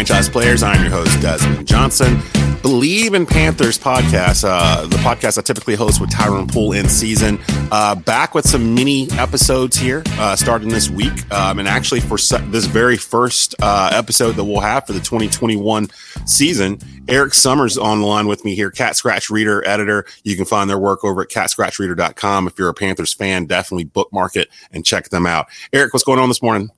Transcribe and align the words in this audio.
Franchise 0.00 0.30
Players. 0.30 0.62
I'm 0.62 0.80
your 0.80 0.90
host, 0.90 1.20
Desmond 1.20 1.68
Johnson. 1.68 2.16
Bleav 2.62 3.12
in 3.12 3.26
Panthers 3.26 3.78
podcast, 3.78 4.48
uh, 4.48 4.86
the 4.86 4.96
podcast 4.96 5.36
I 5.36 5.42
typically 5.42 5.74
host 5.74 6.00
with 6.00 6.10
Tyrone 6.10 6.46
Poole 6.48 6.72
in 6.72 6.88
season. 6.88 7.38
Uh, 7.70 7.94
back 7.96 8.34
with 8.34 8.48
some 8.48 8.74
mini 8.74 9.10
episodes 9.18 9.76
here 9.76 10.02
uh, 10.12 10.36
starting 10.36 10.70
this 10.70 10.88
week. 10.88 11.30
Um, 11.30 11.58
and 11.58 11.68
actually, 11.68 12.00
for 12.00 12.16
this 12.16 12.64
very 12.64 12.96
first 12.96 13.54
uh, 13.60 13.90
episode 13.92 14.36
that 14.36 14.44
we'll 14.44 14.60
have 14.60 14.86
for 14.86 14.94
the 14.94 15.00
2021 15.00 15.90
season, 16.24 16.78
Eric 17.06 17.34
Summers 17.34 17.76
on 17.76 18.00
the 18.00 18.06
line 18.06 18.26
with 18.26 18.42
me 18.42 18.54
here, 18.54 18.70
Cat 18.70 18.96
Scratch 18.96 19.28
Reader, 19.28 19.68
editor. 19.68 20.06
You 20.24 20.34
can 20.34 20.46
find 20.46 20.70
their 20.70 20.78
work 20.78 21.04
over 21.04 21.20
at 21.20 21.28
catscratchreader.com. 21.28 22.46
If 22.46 22.58
you're 22.58 22.70
a 22.70 22.74
Panthers 22.74 23.12
fan, 23.12 23.44
definitely 23.44 23.84
bookmark 23.84 24.36
it 24.36 24.48
and 24.72 24.82
check 24.82 25.10
them 25.10 25.26
out. 25.26 25.48
Eric, 25.74 25.92
what's 25.92 26.04
going 26.04 26.18
on 26.18 26.30
this 26.30 26.40
morning? 26.40 26.70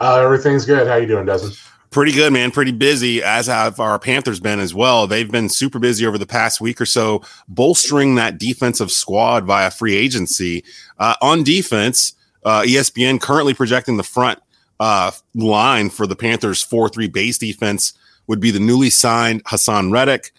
Uh, 0.00 0.20
everything's 0.20 0.64
good. 0.64 0.86
How 0.86 0.94
you 0.94 1.08
doing, 1.08 1.26
Desmond? 1.26 1.58
Pretty 1.92 2.12
good, 2.12 2.32
man. 2.32 2.50
Pretty 2.50 2.72
busy, 2.72 3.22
as 3.22 3.46
have 3.48 3.78
our 3.78 3.98
Panthers 3.98 4.40
been 4.40 4.60
as 4.60 4.74
well. 4.74 5.06
They've 5.06 5.30
been 5.30 5.50
super 5.50 5.78
busy 5.78 6.06
over 6.06 6.16
the 6.16 6.24
past 6.26 6.58
week 6.58 6.80
or 6.80 6.86
so, 6.86 7.20
bolstering 7.48 8.14
that 8.14 8.38
defensive 8.38 8.90
squad 8.90 9.44
via 9.44 9.70
free 9.70 9.94
agency. 9.94 10.64
Uh, 10.98 11.16
on 11.20 11.42
defense, 11.42 12.14
uh, 12.46 12.62
ESPN 12.62 13.20
currently 13.20 13.52
projecting 13.52 13.98
the 13.98 14.02
front 14.02 14.38
uh, 14.80 15.10
line 15.34 15.90
for 15.90 16.06
the 16.06 16.16
Panthers 16.16 16.62
4 16.62 16.88
3 16.88 17.08
base 17.08 17.36
defense 17.36 17.92
would 18.26 18.40
be 18.40 18.50
the 18.50 18.58
newly 18.58 18.88
signed 18.88 19.44
Haason 19.44 19.92
Reddick, 19.92 20.32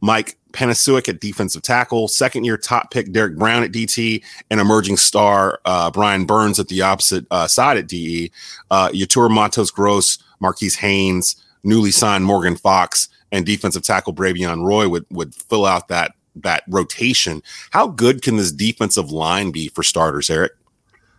Mike 0.00 0.36
Penisic 0.52 1.08
at 1.08 1.20
defensive 1.20 1.62
tackle, 1.62 2.06
second 2.06 2.44
year 2.44 2.56
top 2.56 2.92
pick 2.92 3.10
Derrick 3.10 3.36
Brown 3.36 3.64
at 3.64 3.72
DT, 3.72 4.22
and 4.48 4.60
emerging 4.60 4.96
star 4.96 5.60
uh, 5.64 5.90
Brian 5.90 6.24
Burns 6.24 6.60
at 6.60 6.68
the 6.68 6.82
opposite 6.82 7.26
uh, 7.32 7.48
side 7.48 7.78
at 7.78 7.88
DE. 7.88 8.30
Uh, 8.70 8.90
Yetur 8.90 9.28
Matos 9.28 9.72
Gross 9.72 10.18
Marquis 10.40 10.70
Haynes, 10.80 11.36
newly 11.62 11.90
signed 11.90 12.24
Morgan 12.24 12.56
Fox, 12.56 13.08
and 13.32 13.46
defensive 13.46 13.82
tackle 13.82 14.14
Bravvion 14.14 14.64
Roy 14.64 14.88
would 14.88 15.06
would 15.10 15.34
fill 15.34 15.66
out 15.66 15.88
that 15.88 16.12
that 16.36 16.64
rotation. 16.68 17.42
How 17.70 17.88
good 17.88 18.22
can 18.22 18.36
this 18.36 18.52
defensive 18.52 19.10
line 19.10 19.50
be 19.50 19.68
for 19.68 19.82
starters, 19.82 20.30
Eric? 20.30 20.52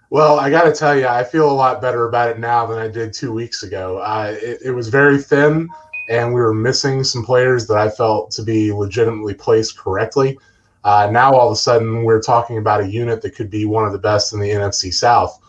Well, 0.10 0.40
I 0.40 0.50
got 0.50 0.64
to 0.64 0.74
tell 0.74 0.98
you, 0.98 1.08
I 1.08 1.24
feel 1.24 1.50
a 1.50 1.54
lot 1.54 1.82
better 1.82 2.06
about 2.06 2.30
it 2.30 2.40
now 2.40 2.66
than 2.66 2.78
I 2.78 2.90
did 2.90 3.14
two 3.14 3.32
weeks 3.32 3.64
ago. 3.64 4.00
Uh, 4.00 4.36
it, 4.42 4.60
it 4.66 4.72
was 4.72 4.90
very 4.90 5.18
thin, 5.18 5.70
and 6.10 6.34
we 6.34 6.42
were 6.42 6.54
missing 6.54 7.04
some 7.06 7.24
players 7.24 7.66
that 7.68 7.78
I 7.78 7.90
felt 7.90 8.30
to 8.32 8.44
be 8.44 8.74
legitimately 8.74 9.36
placed 9.36 9.78
correctly. 9.78 10.38
Uh, 10.84 11.10
now, 11.12 11.32
all 11.34 11.48
of 11.48 11.54
a 11.54 11.56
sudden, 11.56 12.04
we're 12.04 12.22
talking 12.22 12.58
about 12.58 12.82
a 12.82 12.92
unit 12.92 13.22
that 13.22 13.36
could 13.36 13.50
be 13.50 13.66
one 13.66 13.86
of 13.86 13.94
the 13.94 14.00
best 14.00 14.34
in 14.34 14.40
the 14.42 14.50
NFC 14.50 14.94
South. 14.94 15.40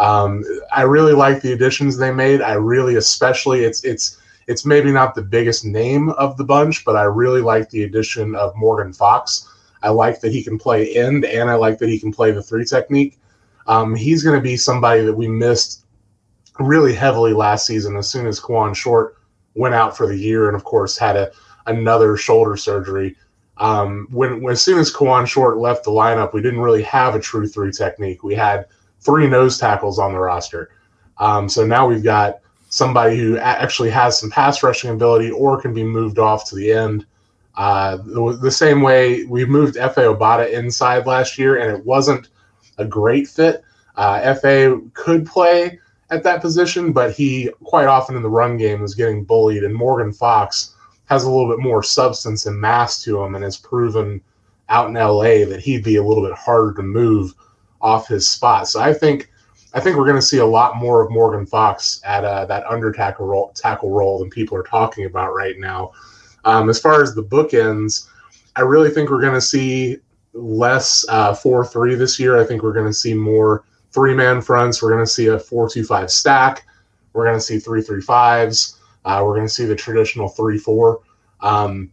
Um, 0.00 0.42
I 0.72 0.82
really 0.82 1.12
like 1.12 1.42
the 1.42 1.52
additions 1.52 1.98
they 1.98 2.10
made. 2.10 2.40
I 2.40 2.54
really, 2.54 2.96
especially, 2.96 3.64
it's 3.64 3.84
it's 3.84 4.18
it's 4.46 4.64
maybe 4.64 4.90
not 4.90 5.14
the 5.14 5.22
biggest 5.22 5.66
name 5.66 6.08
of 6.10 6.38
the 6.38 6.44
bunch, 6.44 6.86
but 6.86 6.96
I 6.96 7.02
really 7.02 7.42
like 7.42 7.68
the 7.68 7.84
addition 7.84 8.34
of 8.34 8.56
Morgan 8.56 8.94
Fox. 8.94 9.46
I 9.82 9.90
like 9.90 10.20
that 10.20 10.32
he 10.32 10.42
can 10.42 10.58
play 10.58 10.96
end, 10.96 11.26
and 11.26 11.50
I 11.50 11.54
like 11.54 11.76
that 11.78 11.90
he 11.90 12.00
can 12.00 12.12
play 12.12 12.30
the 12.30 12.42
three 12.42 12.64
technique. 12.64 13.18
Um, 13.66 13.94
he's 13.94 14.22
going 14.22 14.36
to 14.36 14.42
be 14.42 14.56
somebody 14.56 15.02
that 15.04 15.12
we 15.12 15.28
missed 15.28 15.84
really 16.58 16.94
heavily 16.94 17.34
last 17.34 17.66
season. 17.66 17.96
As 17.96 18.08
soon 18.08 18.26
as 18.26 18.40
Kawann 18.40 18.74
Short 18.74 19.18
went 19.54 19.74
out 19.74 19.94
for 19.94 20.06
the 20.06 20.16
year, 20.16 20.48
and 20.48 20.56
of 20.56 20.64
course 20.64 20.96
had 20.96 21.16
a 21.16 21.30
another 21.66 22.16
shoulder 22.16 22.56
surgery. 22.56 23.16
Um, 23.58 24.08
when, 24.10 24.40
when 24.40 24.52
as 24.52 24.62
soon 24.62 24.78
as 24.78 24.90
Kawann 24.90 25.26
Short 25.26 25.58
left 25.58 25.84
the 25.84 25.90
lineup, 25.90 26.32
we 26.32 26.40
didn't 26.40 26.60
really 26.60 26.82
have 26.84 27.14
a 27.14 27.20
true 27.20 27.46
three 27.46 27.70
technique. 27.70 28.24
We 28.24 28.34
had 28.34 28.64
three 29.00 29.26
nose 29.26 29.58
tackles 29.58 29.98
on 29.98 30.12
the 30.12 30.18
roster. 30.18 30.70
Um, 31.18 31.48
so 31.48 31.66
now 31.66 31.86
we've 31.86 32.04
got 32.04 32.40
somebody 32.70 33.18
who 33.18 33.36
actually 33.36 33.90
has 33.90 34.18
some 34.18 34.30
pass 34.30 34.62
rushing 34.62 34.90
ability 34.90 35.30
or 35.30 35.60
can 35.60 35.74
be 35.74 35.84
moved 35.84 36.18
off 36.18 36.48
to 36.48 36.54
the 36.54 36.72
end. 36.72 37.04
Uh, 37.56 37.96
the, 37.96 38.38
the, 38.40 38.50
same 38.50 38.80
way 38.80 39.24
we 39.24 39.44
moved 39.44 39.74
Efe 39.74 39.96
Obada 39.96 40.50
inside 40.50 41.04
last 41.04 41.36
year, 41.36 41.58
and 41.58 41.76
it 41.76 41.84
wasn't 41.84 42.28
a 42.78 42.84
great 42.84 43.26
fit. 43.26 43.64
Uh, 43.96 44.20
Efe 44.20 44.94
could 44.94 45.26
play 45.26 45.78
at 46.10 46.22
that 46.22 46.40
position, 46.40 46.92
but 46.92 47.12
he 47.12 47.50
quite 47.64 47.86
often 47.86 48.16
in 48.16 48.22
the 48.22 48.28
run 48.28 48.56
game 48.56 48.80
was 48.80 48.94
getting 48.94 49.24
bullied. 49.24 49.64
And 49.64 49.74
Morgan 49.74 50.12
Fox 50.12 50.74
has 51.06 51.24
a 51.24 51.30
little 51.30 51.50
bit 51.50 51.62
more 51.62 51.82
substance 51.82 52.46
and 52.46 52.58
mass 52.58 53.02
to 53.02 53.20
him, 53.20 53.34
and 53.34 53.44
has 53.44 53.56
proven 53.56 54.20
out 54.68 54.88
in 54.88 54.94
LA 54.94 55.44
that 55.44 55.60
he'd 55.60 55.84
be 55.84 55.96
a 55.96 56.04
little 56.04 56.24
bit 56.24 56.38
harder 56.38 56.72
to 56.74 56.82
move 56.82 57.34
off 57.80 58.08
his 58.08 58.28
spot. 58.28 58.68
So 58.68 58.80
I 58.80 58.92
think 58.92 59.30
I 59.72 59.80
think 59.80 59.96
we're 59.96 60.04
going 60.04 60.16
to 60.16 60.22
see 60.22 60.38
a 60.38 60.46
lot 60.46 60.76
more 60.76 61.00
of 61.02 61.10
Morgan 61.10 61.46
Fox 61.46 62.00
at 62.04 62.24
uh, 62.24 62.44
that 62.46 62.66
under 62.66 62.90
tackle 62.92 63.26
role, 63.26 63.52
tackle 63.54 63.90
role 63.90 64.18
than 64.18 64.28
people 64.28 64.56
are 64.56 64.64
talking 64.64 65.04
about 65.04 65.32
right 65.32 65.58
now. 65.58 65.92
Um, 66.44 66.68
as 66.68 66.80
far 66.80 67.02
as 67.02 67.14
the 67.14 67.22
bookends, 67.22 68.08
I 68.56 68.62
really 68.62 68.90
think 68.90 69.10
we're 69.10 69.20
going 69.20 69.34
to 69.34 69.40
see 69.40 69.98
less 70.32 71.04
uh, 71.08 71.34
four 71.34 71.64
three 71.64 71.94
this 71.94 72.18
year. 72.18 72.40
I 72.40 72.44
think 72.44 72.62
we're 72.62 72.72
going 72.72 72.86
to 72.86 72.92
see 72.92 73.14
more 73.14 73.64
three 73.92 74.14
man 74.14 74.40
fronts. 74.40 74.82
We're 74.82 74.90
going 74.90 75.04
to 75.04 75.10
see 75.10 75.28
a 75.28 75.38
four 75.38 75.68
two 75.68 75.84
five 75.84 76.10
stack. 76.10 76.66
We're 77.12 77.24
going 77.24 77.36
to 77.36 77.40
see 77.40 77.58
three 77.58 77.82
three 77.82 78.02
fives. 78.02 78.78
Uh, 79.04 79.22
we're 79.24 79.34
going 79.34 79.46
to 79.46 79.52
see 79.52 79.66
the 79.66 79.76
traditional 79.76 80.28
three 80.28 80.58
four. 80.58 81.00
Um, 81.40 81.92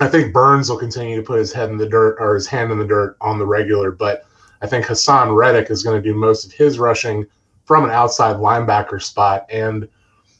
I 0.00 0.08
think 0.08 0.32
Burns 0.32 0.70
will 0.70 0.78
continue 0.78 1.16
to 1.16 1.22
put 1.22 1.38
his 1.38 1.52
head 1.52 1.68
in 1.68 1.76
the 1.76 1.88
dirt 1.88 2.16
or 2.18 2.34
his 2.34 2.46
hand 2.46 2.72
in 2.72 2.78
the 2.78 2.86
dirt 2.86 3.16
on 3.20 3.38
the 3.38 3.46
regular, 3.46 3.90
but 3.90 4.24
I 4.62 4.66
think 4.66 4.86
Haason 4.86 5.34
Reddick 5.34 5.70
is 5.70 5.82
going 5.82 6.00
to 6.00 6.08
do 6.08 6.14
most 6.14 6.44
of 6.44 6.52
his 6.52 6.78
rushing 6.78 7.26
from 7.64 7.84
an 7.84 7.90
outside 7.90 8.36
linebacker 8.36 9.02
spot. 9.02 9.46
And 9.50 9.88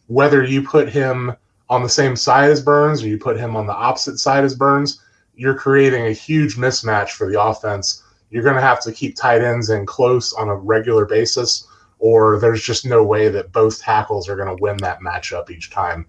whether 0.08 0.44
you 0.44 0.62
put 0.62 0.88
him 0.88 1.34
on 1.68 1.82
the 1.82 1.88
same 1.88 2.16
side 2.16 2.50
as 2.50 2.60
Burns 2.62 3.02
or 3.02 3.08
you 3.08 3.18
put 3.18 3.38
him 3.38 3.56
on 3.56 3.66
the 3.66 3.74
opposite 3.74 4.18
side 4.18 4.44
as 4.44 4.54
Burns, 4.54 5.00
you're 5.34 5.54
creating 5.54 6.06
a 6.06 6.12
huge 6.12 6.56
mismatch 6.56 7.10
for 7.10 7.30
the 7.30 7.40
offense. 7.40 8.02
You're 8.30 8.42
going 8.42 8.56
to 8.56 8.60
have 8.60 8.80
to 8.82 8.92
keep 8.92 9.16
tight 9.16 9.42
ends 9.42 9.70
in 9.70 9.86
close 9.86 10.32
on 10.32 10.48
a 10.48 10.54
regular 10.54 11.06
basis, 11.06 11.66
or 11.98 12.38
there's 12.38 12.62
just 12.62 12.84
no 12.84 13.04
way 13.04 13.28
that 13.28 13.52
both 13.52 13.80
tackles 13.80 14.28
are 14.28 14.36
going 14.36 14.54
to 14.54 14.62
win 14.62 14.76
that 14.78 15.00
matchup 15.00 15.50
each 15.50 15.70
time. 15.70 16.06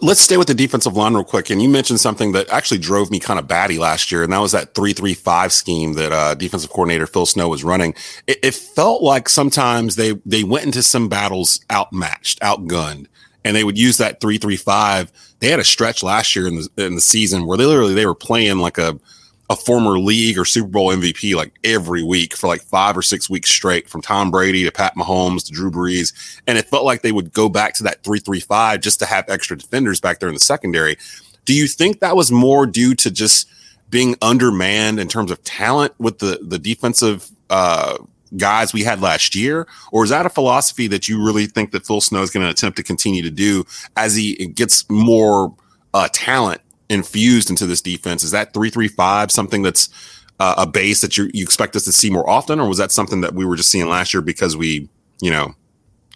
Let's 0.00 0.20
stay 0.20 0.38
with 0.38 0.48
the 0.48 0.54
defensive 0.54 0.96
line 0.96 1.12
real 1.12 1.24
quick. 1.24 1.50
And 1.50 1.60
you 1.60 1.68
mentioned 1.68 2.00
something 2.00 2.32
that 2.32 2.48
actually 2.48 2.78
drove 2.78 3.10
me 3.10 3.20
kind 3.20 3.38
of 3.38 3.46
batty 3.46 3.78
last 3.78 4.10
year, 4.10 4.22
and 4.22 4.32
that 4.32 4.38
was 4.38 4.52
that 4.52 4.74
three-three-five 4.74 5.52
scheme 5.52 5.92
that 5.92 6.10
uh, 6.10 6.34
defensive 6.34 6.70
coordinator 6.70 7.06
Phil 7.06 7.26
Snow 7.26 7.50
was 7.50 7.62
running. 7.62 7.94
It, 8.26 8.38
it, 8.42 8.54
felt 8.54 9.02
like 9.02 9.28
sometimes 9.28 9.96
they 9.96 10.14
they 10.24 10.42
went 10.42 10.64
into 10.64 10.82
some 10.82 11.10
battles 11.10 11.60
outmatched, 11.70 12.40
outgunned, 12.40 13.08
and 13.44 13.54
they 13.54 13.62
would 13.62 13.76
use 13.76 13.98
that 13.98 14.22
three-three-five. 14.22 15.12
They 15.40 15.50
had 15.50 15.60
a 15.60 15.64
stretch 15.64 16.02
last 16.02 16.34
year 16.34 16.46
in 16.46 16.56
the 16.56 16.68
in 16.78 16.94
the 16.94 17.02
season 17.02 17.44
where 17.44 17.58
they 17.58 17.66
literally 17.66 17.92
they 17.92 18.06
were 18.06 18.14
playing 18.14 18.58
like 18.58 18.78
a 18.78 18.98
a 19.54 19.56
former 19.56 20.00
league 20.00 20.36
or 20.36 20.44
Super 20.44 20.68
Bowl 20.68 20.90
MVP 20.90 21.36
like 21.36 21.52
every 21.62 22.02
week 22.02 22.34
for 22.34 22.48
like 22.48 22.60
five 22.62 22.96
or 22.96 23.02
six 23.02 23.30
weeks 23.30 23.50
straight, 23.50 23.88
from 23.88 24.02
Tom 24.02 24.32
Brady 24.32 24.64
to 24.64 24.72
Pat 24.72 24.96
Mahomes 24.96 25.46
to 25.46 25.52
Drew 25.52 25.70
Brees. 25.70 26.12
And 26.48 26.58
it 26.58 26.66
felt 26.66 26.84
like 26.84 27.02
they 27.02 27.12
would 27.12 27.32
go 27.32 27.48
back 27.48 27.74
to 27.74 27.84
that 27.84 28.02
335 28.02 28.80
just 28.80 28.98
to 28.98 29.06
have 29.06 29.24
extra 29.28 29.56
defenders 29.56 30.00
back 30.00 30.18
there 30.18 30.28
in 30.28 30.34
the 30.34 30.40
secondary. 30.40 30.96
Do 31.44 31.54
you 31.54 31.68
think 31.68 32.00
that 32.00 32.16
was 32.16 32.32
more 32.32 32.66
due 32.66 32.96
to 32.96 33.10
just 33.12 33.48
being 33.90 34.16
undermanned 34.20 34.98
in 34.98 35.06
terms 35.06 35.30
of 35.30 35.42
talent 35.44 35.94
with 35.98 36.18
the, 36.18 36.40
the 36.42 36.58
defensive 36.58 37.30
uh, 37.48 37.98
guys 38.36 38.72
we 38.72 38.82
had 38.82 39.00
last 39.00 39.36
year? 39.36 39.68
Or 39.92 40.02
is 40.02 40.10
that 40.10 40.26
a 40.26 40.30
philosophy 40.30 40.88
that 40.88 41.08
you 41.08 41.24
really 41.24 41.46
think 41.46 41.70
that 41.70 41.86
Phil 41.86 42.00
Snow 42.00 42.22
is 42.22 42.30
going 42.30 42.44
to 42.44 42.50
attempt 42.50 42.76
to 42.78 42.82
continue 42.82 43.22
to 43.22 43.30
do 43.30 43.64
as 43.96 44.16
he 44.16 44.48
gets 44.48 44.88
more 44.90 45.54
uh, 45.92 46.08
talent 46.12 46.60
infused 46.88 47.50
into 47.50 47.66
this 47.66 47.80
defense. 47.80 48.22
Is 48.22 48.30
that 48.32 48.52
three 48.52 48.70
three 48.70 48.88
five 48.88 49.30
something 49.30 49.62
that's 49.62 49.88
uh, 50.40 50.54
a 50.58 50.66
base 50.66 51.00
that 51.00 51.16
you 51.16 51.30
you 51.32 51.44
expect 51.44 51.76
us 51.76 51.84
to 51.84 51.92
see 51.92 52.10
more 52.10 52.28
often, 52.28 52.60
or 52.60 52.68
was 52.68 52.78
that 52.78 52.92
something 52.92 53.20
that 53.20 53.34
we 53.34 53.44
were 53.44 53.56
just 53.56 53.70
seeing 53.70 53.88
last 53.88 54.12
year 54.12 54.20
because 54.20 54.56
we 54.56 54.88
you 55.20 55.30
know 55.30 55.54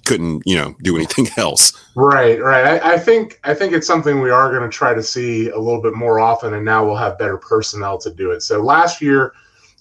couldn't 0.05 0.43
you 0.47 0.57
know 0.57 0.75
do 0.83 0.97
anything 0.97 1.29
else? 1.37 1.73
Right, 1.95 2.41
right. 2.43 2.83
I, 2.83 2.95
I 2.95 2.99
think 2.99 3.41
I 3.45 3.55
think 3.55 3.73
it's 3.73 3.87
something 3.87 4.21
we 4.21 4.31
are 4.31 4.51
going 4.51 4.69
to 4.69 4.75
try 4.75 4.95
to 4.95 5.03
see 5.03 5.51
a 5.51 5.59
little 5.59 5.83
bit 5.83 5.95
more 5.95 6.21
often, 6.21 6.55
and 6.55 6.65
now 6.65 6.85
we'll 6.85 6.97
have 6.97 7.19
better 7.19 7.39
personnel 7.39 7.99
to 7.99 8.11
do 8.11 8.31
it. 8.33 8.43
So 8.43 8.61
last 8.61 9.01
year 9.01 9.33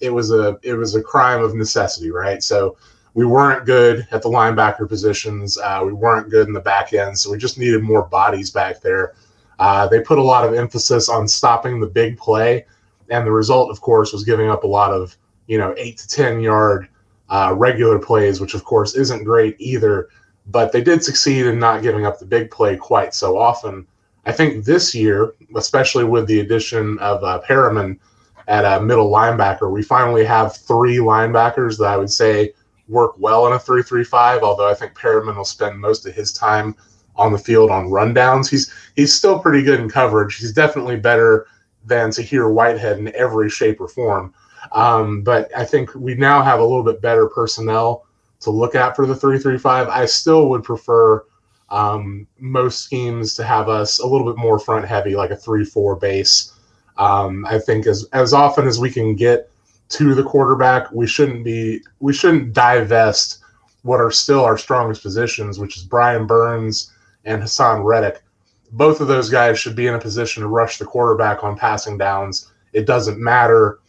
it 0.01 0.11
was 0.11 0.31
a 0.31 0.59
it 0.63 0.73
was 0.73 0.95
a 0.95 1.01
crime 1.01 1.43
of 1.43 1.55
necessity, 1.55 2.11
right? 2.11 2.43
So 2.43 2.77
we 3.15 3.25
weren't 3.25 3.65
good 3.65 4.07
at 4.11 4.21
the 4.21 4.29
linebacker 4.29 4.87
positions. 4.87 5.57
Uh, 5.57 5.81
we 5.83 5.91
weren't 5.91 6.29
good 6.29 6.47
in 6.47 6.53
the 6.53 6.59
back 6.59 6.93
end, 6.93 7.17
so 7.17 7.31
we 7.31 7.39
just 7.39 7.57
needed 7.57 7.81
more 7.81 8.03
bodies 8.03 8.51
back 8.51 8.79
there 8.81 9.15
uh, 9.59 9.87
they 9.87 10.01
put 10.01 10.19
a 10.19 10.23
lot 10.23 10.47
of 10.47 10.53
emphasis 10.53 11.09
on 11.09 11.27
stopping 11.27 11.79
the 11.79 11.87
big 11.87 12.17
play, 12.17 12.65
and 13.09 13.25
the 13.25 13.31
result, 13.31 13.71
of 13.71 13.81
course, 13.81 14.13
was 14.13 14.23
giving 14.23 14.49
up 14.49 14.63
a 14.63 14.67
lot 14.67 14.91
of 14.91 15.17
you 15.47 15.57
know 15.57 15.73
eight 15.77 15.97
to 15.97 16.07
ten 16.07 16.39
yard 16.39 16.87
uh, 17.29 17.53
regular 17.57 17.99
plays, 17.99 18.39
which 18.39 18.53
of 18.53 18.63
course 18.63 18.95
isn't 18.95 19.23
great 19.23 19.55
either. 19.59 20.09
But 20.47 20.71
they 20.71 20.81
did 20.81 21.03
succeed 21.03 21.45
in 21.45 21.59
not 21.59 21.81
giving 21.81 22.05
up 22.05 22.19
the 22.19 22.25
big 22.25 22.51
play 22.51 22.77
quite 22.77 23.13
so 23.13 23.37
often. 23.37 23.85
I 24.25 24.31
think 24.31 24.63
this 24.63 24.93
year, 24.93 25.33
especially 25.55 26.03
with 26.03 26.27
the 26.27 26.41
addition 26.41 26.99
of 26.99 27.23
uh, 27.23 27.39
Perryman 27.39 27.99
at 28.47 28.63
a 28.65 28.81
middle 28.81 29.09
linebacker, 29.09 29.71
we 29.71 29.81
finally 29.81 30.23
have 30.23 30.55
three 30.55 30.97
linebackers 30.97 31.77
that 31.79 31.87
I 31.87 31.97
would 31.97 32.11
say 32.11 32.53
work 32.87 33.15
well 33.17 33.47
in 33.47 33.53
a 33.53 33.57
3-3-5, 33.57 34.41
although 34.41 34.69
I 34.69 34.73
think 34.73 34.95
Perryman 34.95 35.35
will 35.35 35.45
spend 35.45 35.79
most 35.79 36.05
of 36.05 36.13
his 36.13 36.31
time 36.31 36.75
on 37.17 37.31
the 37.31 37.37
field 37.37 37.71
on 37.71 37.87
rundowns. 37.87 38.49
He's 38.49 38.71
he's 38.95 39.13
still 39.13 39.39
pretty 39.39 39.63
good 39.63 39.79
in 39.79 39.89
coverage. 39.89 40.37
He's 40.37 40.53
definitely 40.53 40.97
better 40.97 41.47
than 41.85 42.11
Tahir 42.11 42.49
Whitehead 42.49 42.99
in 42.99 43.15
every 43.15 43.49
shape 43.49 43.79
or 43.79 43.87
form. 43.87 44.33
Um, 44.73 45.21
but 45.21 45.49
I 45.55 45.63
think 45.65 45.93
we 45.95 46.15
now 46.15 46.41
have 46.43 46.59
a 46.59 46.63
little 46.63 46.83
bit 46.83 47.01
better 47.01 47.27
personnel 47.27 48.05
to 48.41 48.51
look 48.51 48.75
at 48.75 48.95
for 48.95 49.05
the 49.05 49.13
3-3-5. 49.13 49.87
I 49.87 50.05
still 50.05 50.49
would 50.49 50.63
prefer 50.63 51.23
um, 51.69 52.27
most 52.39 52.81
schemes 52.81 53.33
to 53.35 53.43
have 53.43 53.69
us 53.69 53.99
a 53.99 54.07
little 54.07 54.27
bit 54.27 54.37
more 54.37 54.59
front 54.59 54.85
heavy, 54.85 55.15
like 55.15 55.31
a 55.31 55.37
3-4 55.37 55.99
base. 55.99 56.53
Um, 56.97 57.45
I 57.45 57.59
think 57.59 57.85
as 57.85 58.05
as 58.13 58.33
often 58.33 58.67
as 58.67 58.79
we 58.79 58.89
can 58.89 59.15
get 59.15 59.51
to 59.89 60.15
the 60.15 60.23
quarterback, 60.23 60.91
we 60.91 61.07
shouldn't 61.07 61.43
be 61.43 61.81
we 61.99 62.11
shouldn't 62.11 62.53
divest 62.53 63.39
what 63.83 64.01
are 64.01 64.11
still 64.11 64.43
our 64.43 64.57
strongest 64.57 65.03
positions, 65.03 65.59
which 65.59 65.77
is 65.77 65.83
Brian 65.83 66.25
Burns 66.25 66.91
and 67.27 67.43
Haason 67.43 67.83
Reddick. 67.83 68.23
Both 68.71 68.99
of 68.99 69.07
those 69.07 69.29
guys 69.29 69.59
should 69.59 69.75
be 69.75 69.87
in 69.87 69.93
a 69.93 69.99
position 69.99 70.41
to 70.41 70.47
rush 70.47 70.77
the 70.77 70.85
quarterback 70.85 71.43
on 71.43 71.57
passing 71.57 71.97
downs. 71.97 72.51
It 72.73 72.87
doesn't 72.87 73.19
matter 73.19 73.79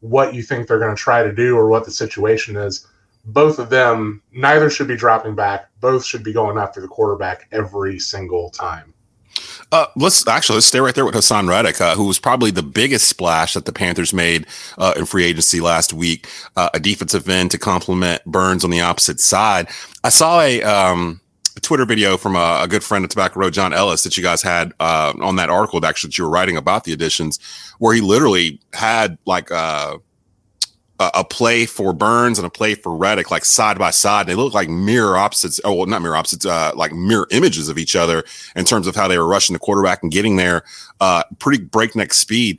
what 0.00 0.34
you 0.34 0.42
think 0.42 0.66
they're 0.66 0.78
going 0.78 0.94
to 0.94 1.00
try 1.00 1.22
to 1.22 1.32
do 1.32 1.56
or 1.56 1.68
what 1.68 1.84
the 1.84 1.90
situation 1.90 2.56
is. 2.56 2.86
Both 3.24 3.58
of 3.58 3.70
them, 3.70 4.22
neither 4.32 4.70
should 4.70 4.88
be 4.88 4.96
dropping 4.96 5.34
back. 5.34 5.68
Both 5.80 6.04
should 6.04 6.22
be 6.22 6.32
going 6.32 6.58
after 6.58 6.80
the 6.80 6.88
quarterback 6.88 7.48
every 7.52 7.98
single 7.98 8.50
time. 8.50 8.94
Uh, 9.72 9.86
let's 9.96 10.26
actually 10.28 10.54
let's 10.54 10.66
stay 10.66 10.80
right 10.80 10.94
there 10.94 11.04
with 11.04 11.14
Haason 11.14 11.48
Reddick, 11.48 11.80
uh, 11.80 11.94
who 11.94 12.04
was 12.04 12.18
probably 12.18 12.50
the 12.50 12.62
biggest 12.62 13.08
splash 13.08 13.54
that 13.54 13.64
the 13.64 13.72
Panthers 13.72 14.12
made 14.12 14.46
uh, 14.78 14.94
in 14.96 15.06
free 15.06 15.24
agency 15.24 15.60
last 15.60 15.92
week. 15.92 16.28
Uh, 16.54 16.70
a 16.72 16.78
defensive 16.78 17.28
end 17.28 17.50
to 17.50 17.58
complement 17.58 18.24
Burns 18.24 18.64
on 18.64 18.70
the 18.70 18.80
opposite 18.80 19.18
side. 19.20 19.68
I 20.04 20.10
saw 20.10 20.40
a 20.40 20.62
um, 20.62 21.20
Twitter 21.60 21.84
video 21.84 22.16
from 22.16 22.36
a, 22.36 22.60
a, 22.62 22.68
good 22.68 22.84
friend 22.84 23.04
of 23.04 23.10
Tobacco 23.10 23.40
Road, 23.40 23.52
John 23.52 23.72
Ellis, 23.72 24.02
that 24.02 24.16
you 24.16 24.22
guys 24.22 24.42
had 24.42 24.72
uh, 24.78 25.14
on 25.20 25.36
that 25.36 25.50
article 25.50 25.80
that 25.80 25.88
actually 25.88 26.08
that 26.08 26.18
you 26.18 26.24
were 26.24 26.30
writing 26.30 26.56
about 26.56 26.84
the 26.84 26.92
additions, 26.92 27.38
where 27.78 27.94
he 27.94 28.00
literally 28.00 28.60
had 28.72 29.16
like 29.24 29.50
uh, 29.50 29.96
a, 30.98 31.10
a 31.14 31.24
play 31.24 31.66
for 31.66 31.92
Burns 31.92 32.38
and 32.38 32.46
a 32.46 32.50
play 32.50 32.74
for 32.74 32.94
Reddick, 32.94 33.30
like 33.30 33.44
side 33.44 33.78
by 33.78 33.90
side. 33.90 34.26
They 34.26 34.34
look 34.34 34.54
like 34.54 34.68
mirror 34.68 35.16
opposites. 35.16 35.60
Oh, 35.64 35.74
well, 35.74 35.86
not 35.86 36.02
mirror 36.02 36.16
opposites, 36.16 36.46
uh, 36.46 36.72
like 36.74 36.92
mirror 36.92 37.26
images 37.30 37.68
of 37.68 37.78
each 37.78 37.96
other 37.96 38.24
in 38.54 38.64
terms 38.64 38.86
of 38.86 38.94
how 38.94 39.08
they 39.08 39.18
were 39.18 39.26
rushing 39.26 39.54
the 39.54 39.60
quarterback 39.60 40.02
and 40.02 40.12
getting 40.12 40.36
there, 40.36 40.62
uh, 41.00 41.22
pretty 41.38 41.62
breakneck 41.62 42.12
speed. 42.12 42.58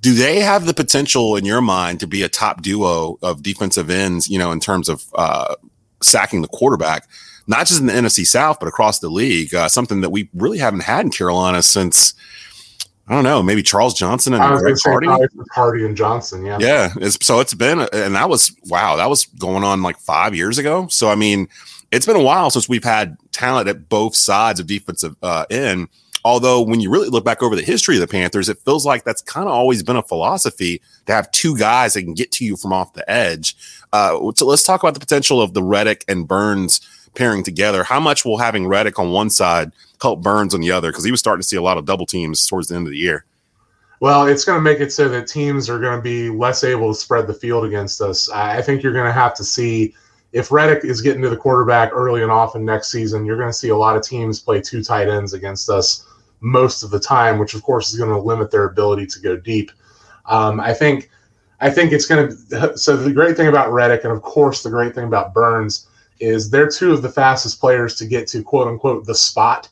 Do 0.00 0.14
they 0.14 0.40
have 0.40 0.66
the 0.66 0.74
potential 0.74 1.36
in 1.36 1.44
your 1.44 1.60
mind 1.60 2.00
to 2.00 2.06
be 2.06 2.22
a 2.22 2.28
top 2.28 2.62
duo 2.62 3.18
of 3.22 3.42
defensive 3.42 3.90
ends? 3.90 4.28
You 4.28 4.38
know, 4.38 4.52
in 4.52 4.60
terms 4.60 4.88
of 4.88 5.04
uh, 5.14 5.56
sacking 6.00 6.42
the 6.42 6.48
quarterback 6.48 7.08
not 7.46 7.66
just 7.66 7.80
in 7.80 7.86
the 7.86 7.92
NFC 7.92 8.24
South, 8.26 8.58
but 8.60 8.68
across 8.68 9.00
the 9.00 9.08
league. 9.08 9.54
Uh, 9.54 9.68
something 9.68 10.00
that 10.00 10.10
we 10.10 10.28
really 10.34 10.58
haven't 10.58 10.82
had 10.82 11.04
in 11.04 11.10
Carolina 11.10 11.62
since 11.62 12.14
I 13.08 13.14
don't 13.14 13.24
know, 13.24 13.42
maybe 13.42 13.62
Charles 13.62 13.94
Johnson 13.94 14.32
and 14.32 14.58
Greg 14.58 14.76
Hardy. 14.82 15.08
Hardy 15.52 15.84
and 15.84 15.96
Johnson, 15.96 16.46
yeah, 16.46 16.58
yeah. 16.60 16.92
It's, 16.96 17.24
so 17.24 17.40
it's 17.40 17.52
been, 17.52 17.80
and 17.92 18.14
that 18.14 18.28
was 18.28 18.56
wow, 18.66 18.96
that 18.96 19.10
was 19.10 19.26
going 19.26 19.64
on 19.64 19.82
like 19.82 19.98
five 19.98 20.34
years 20.34 20.56
ago. 20.56 20.86
So 20.86 21.10
I 21.10 21.16
mean, 21.16 21.48
it's 21.90 22.06
been 22.06 22.16
a 22.16 22.22
while 22.22 22.50
since 22.50 22.68
we've 22.68 22.84
had 22.84 23.16
talent 23.32 23.68
at 23.68 23.88
both 23.88 24.14
sides 24.14 24.60
of 24.60 24.66
defensive 24.66 25.16
uh, 25.22 25.46
end. 25.50 25.88
Although 26.24 26.62
when 26.62 26.78
you 26.78 26.88
really 26.88 27.08
look 27.08 27.24
back 27.24 27.42
over 27.42 27.56
the 27.56 27.62
history 27.62 27.96
of 27.96 28.00
the 28.00 28.06
Panthers, 28.06 28.48
it 28.48 28.58
feels 28.64 28.86
like 28.86 29.02
that's 29.02 29.20
kind 29.20 29.48
of 29.48 29.52
always 29.52 29.82
been 29.82 29.96
a 29.96 30.02
philosophy 30.04 30.80
to 31.06 31.12
have 31.12 31.28
two 31.32 31.58
guys 31.58 31.94
that 31.94 32.02
can 32.02 32.14
get 32.14 32.30
to 32.32 32.44
you 32.44 32.56
from 32.56 32.72
off 32.72 32.94
the 32.94 33.08
edge. 33.10 33.56
Uh, 33.92 34.30
so 34.36 34.46
let's 34.46 34.62
talk 34.62 34.82
about 34.82 34.94
the 34.94 35.00
potential 35.00 35.42
of 35.42 35.52
the 35.52 35.62
Reddick 35.64 36.04
and 36.06 36.28
Burns 36.28 36.80
pairing 37.14 37.42
together. 37.42 37.84
How 37.84 38.00
much 38.00 38.24
will 38.24 38.38
having 38.38 38.66
Reddick 38.66 38.98
on 38.98 39.12
one 39.12 39.30
side 39.30 39.72
help 40.00 40.22
Burns 40.22 40.54
on 40.54 40.60
the 40.60 40.72
other? 40.72 40.90
Because 40.90 41.04
he 41.04 41.10
was 41.10 41.20
starting 41.20 41.42
to 41.42 41.46
see 41.46 41.56
a 41.56 41.62
lot 41.62 41.78
of 41.78 41.84
double 41.84 42.06
teams 42.06 42.46
towards 42.46 42.68
the 42.68 42.76
end 42.76 42.86
of 42.86 42.92
the 42.92 42.98
year. 42.98 43.24
Well, 44.00 44.26
it's 44.26 44.44
going 44.44 44.58
to 44.58 44.62
make 44.62 44.80
it 44.80 44.92
so 44.92 45.08
that 45.10 45.28
teams 45.28 45.70
are 45.70 45.78
going 45.78 45.96
to 45.96 46.02
be 46.02 46.28
less 46.28 46.64
able 46.64 46.92
to 46.92 46.98
spread 46.98 47.28
the 47.28 47.34
field 47.34 47.64
against 47.64 48.00
us. 48.00 48.28
I 48.30 48.60
think 48.60 48.82
you're 48.82 48.92
going 48.92 49.06
to 49.06 49.12
have 49.12 49.34
to 49.34 49.44
see 49.44 49.94
if 50.32 50.50
Reddick 50.50 50.84
is 50.84 51.00
getting 51.00 51.22
to 51.22 51.30
the 51.30 51.36
quarterback 51.36 51.90
early 51.92 52.22
and 52.22 52.32
often 52.32 52.64
next 52.64 52.90
season, 52.90 53.24
you're 53.24 53.36
going 53.36 53.50
to 53.50 53.56
see 53.56 53.68
a 53.68 53.76
lot 53.76 53.96
of 53.96 54.02
teams 54.02 54.40
play 54.40 54.60
two 54.60 54.82
tight 54.82 55.08
ends 55.08 55.34
against 55.34 55.68
us 55.68 56.06
most 56.40 56.82
of 56.82 56.90
the 56.90 56.98
time, 56.98 57.38
which 57.38 57.54
of 57.54 57.62
course 57.62 57.92
is 57.92 57.98
going 57.98 58.10
to 58.10 58.18
limit 58.18 58.50
their 58.50 58.64
ability 58.64 59.06
to 59.06 59.20
go 59.20 59.36
deep. 59.36 59.70
Um, 60.26 60.58
I 60.58 60.72
think, 60.72 61.10
I 61.60 61.70
think 61.70 61.92
it's 61.92 62.06
going 62.06 62.28
to. 62.28 62.76
So 62.76 62.96
the 62.96 63.12
great 63.12 63.36
thing 63.36 63.48
about 63.48 63.72
Reddick, 63.72 64.04
and 64.04 64.12
of 64.12 64.22
course 64.22 64.62
the 64.62 64.70
great 64.70 64.94
thing 64.94 65.04
about 65.04 65.34
Burns, 65.34 65.86
is 66.22 66.48
they're 66.48 66.68
two 66.68 66.92
of 66.92 67.02
the 67.02 67.08
fastest 67.08 67.60
players 67.60 67.96
to 67.96 68.06
get 68.06 68.28
to 68.28 68.44
quote 68.44 68.68
unquote 68.68 69.04
the 69.04 69.14
spot 69.14 69.68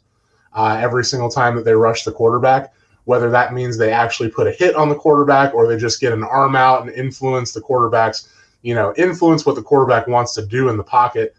uh, 0.52 0.76
every 0.80 1.04
single 1.04 1.30
time 1.30 1.54
that 1.54 1.64
they 1.64 1.74
rush 1.74 2.02
the 2.02 2.10
quarterback. 2.10 2.74
Whether 3.04 3.30
that 3.30 3.54
means 3.54 3.78
they 3.78 3.92
actually 3.92 4.30
put 4.30 4.48
a 4.48 4.52
hit 4.52 4.74
on 4.74 4.88
the 4.88 4.94
quarterback 4.96 5.54
or 5.54 5.66
they 5.66 5.76
just 5.76 6.00
get 6.00 6.12
an 6.12 6.24
arm 6.24 6.56
out 6.56 6.82
and 6.82 6.90
influence 6.90 7.52
the 7.52 7.60
quarterback's, 7.60 8.28
you 8.62 8.74
know, 8.74 8.92
influence 8.96 9.46
what 9.46 9.54
the 9.54 9.62
quarterback 9.62 10.08
wants 10.08 10.34
to 10.34 10.44
do 10.44 10.68
in 10.68 10.76
the 10.76 10.84
pocket. 10.84 11.36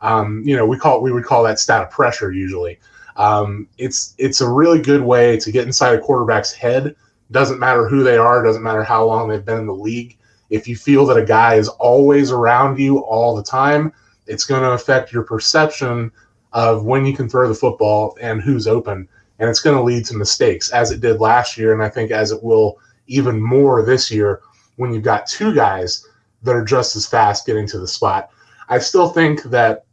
Um, 0.00 0.42
you 0.44 0.56
know, 0.56 0.64
we 0.64 0.78
call 0.78 1.02
we 1.02 1.12
would 1.12 1.24
call 1.24 1.42
that 1.42 1.58
stat 1.58 1.82
of 1.82 1.90
pressure 1.90 2.32
usually. 2.32 2.78
Um, 3.16 3.68
it's 3.78 4.14
it's 4.16 4.40
a 4.40 4.48
really 4.48 4.80
good 4.80 5.02
way 5.02 5.38
to 5.38 5.50
get 5.50 5.66
inside 5.66 5.94
a 5.94 6.00
quarterback's 6.00 6.52
head. 6.52 6.94
Doesn't 7.32 7.58
matter 7.58 7.88
who 7.88 8.04
they 8.04 8.16
are, 8.16 8.44
doesn't 8.44 8.62
matter 8.62 8.84
how 8.84 9.04
long 9.04 9.28
they've 9.28 9.44
been 9.44 9.58
in 9.58 9.66
the 9.66 9.74
league. 9.74 10.18
If 10.50 10.68
you 10.68 10.76
feel 10.76 11.04
that 11.06 11.16
a 11.16 11.24
guy 11.24 11.54
is 11.54 11.68
always 11.68 12.30
around 12.30 12.78
you 12.78 12.98
all 12.98 13.34
the 13.34 13.42
time, 13.42 13.92
it's 14.26 14.44
going 14.44 14.62
to 14.62 14.72
affect 14.72 15.12
your 15.12 15.22
perception 15.22 16.12
of 16.52 16.84
when 16.84 17.06
you 17.06 17.14
can 17.14 17.28
throw 17.28 17.48
the 17.48 17.54
football 17.54 18.16
and 18.20 18.40
who's 18.40 18.66
open. 18.66 19.08
And 19.38 19.48
it's 19.48 19.60
going 19.60 19.76
to 19.76 19.82
lead 19.82 20.04
to 20.06 20.16
mistakes, 20.16 20.70
as 20.70 20.90
it 20.90 21.00
did 21.00 21.20
last 21.20 21.56
year. 21.56 21.72
And 21.72 21.82
I 21.82 21.88
think 21.88 22.10
as 22.10 22.30
it 22.30 22.42
will 22.42 22.78
even 23.06 23.42
more 23.42 23.84
this 23.84 24.10
year 24.10 24.40
when 24.76 24.92
you've 24.92 25.02
got 25.02 25.26
two 25.26 25.54
guys 25.54 26.06
that 26.42 26.54
are 26.54 26.64
just 26.64 26.96
as 26.96 27.06
fast 27.06 27.46
getting 27.46 27.66
to 27.68 27.78
the 27.78 27.88
spot. 27.88 28.30
I 28.68 28.78
still 28.78 29.08
think 29.08 29.42
that 29.44 29.84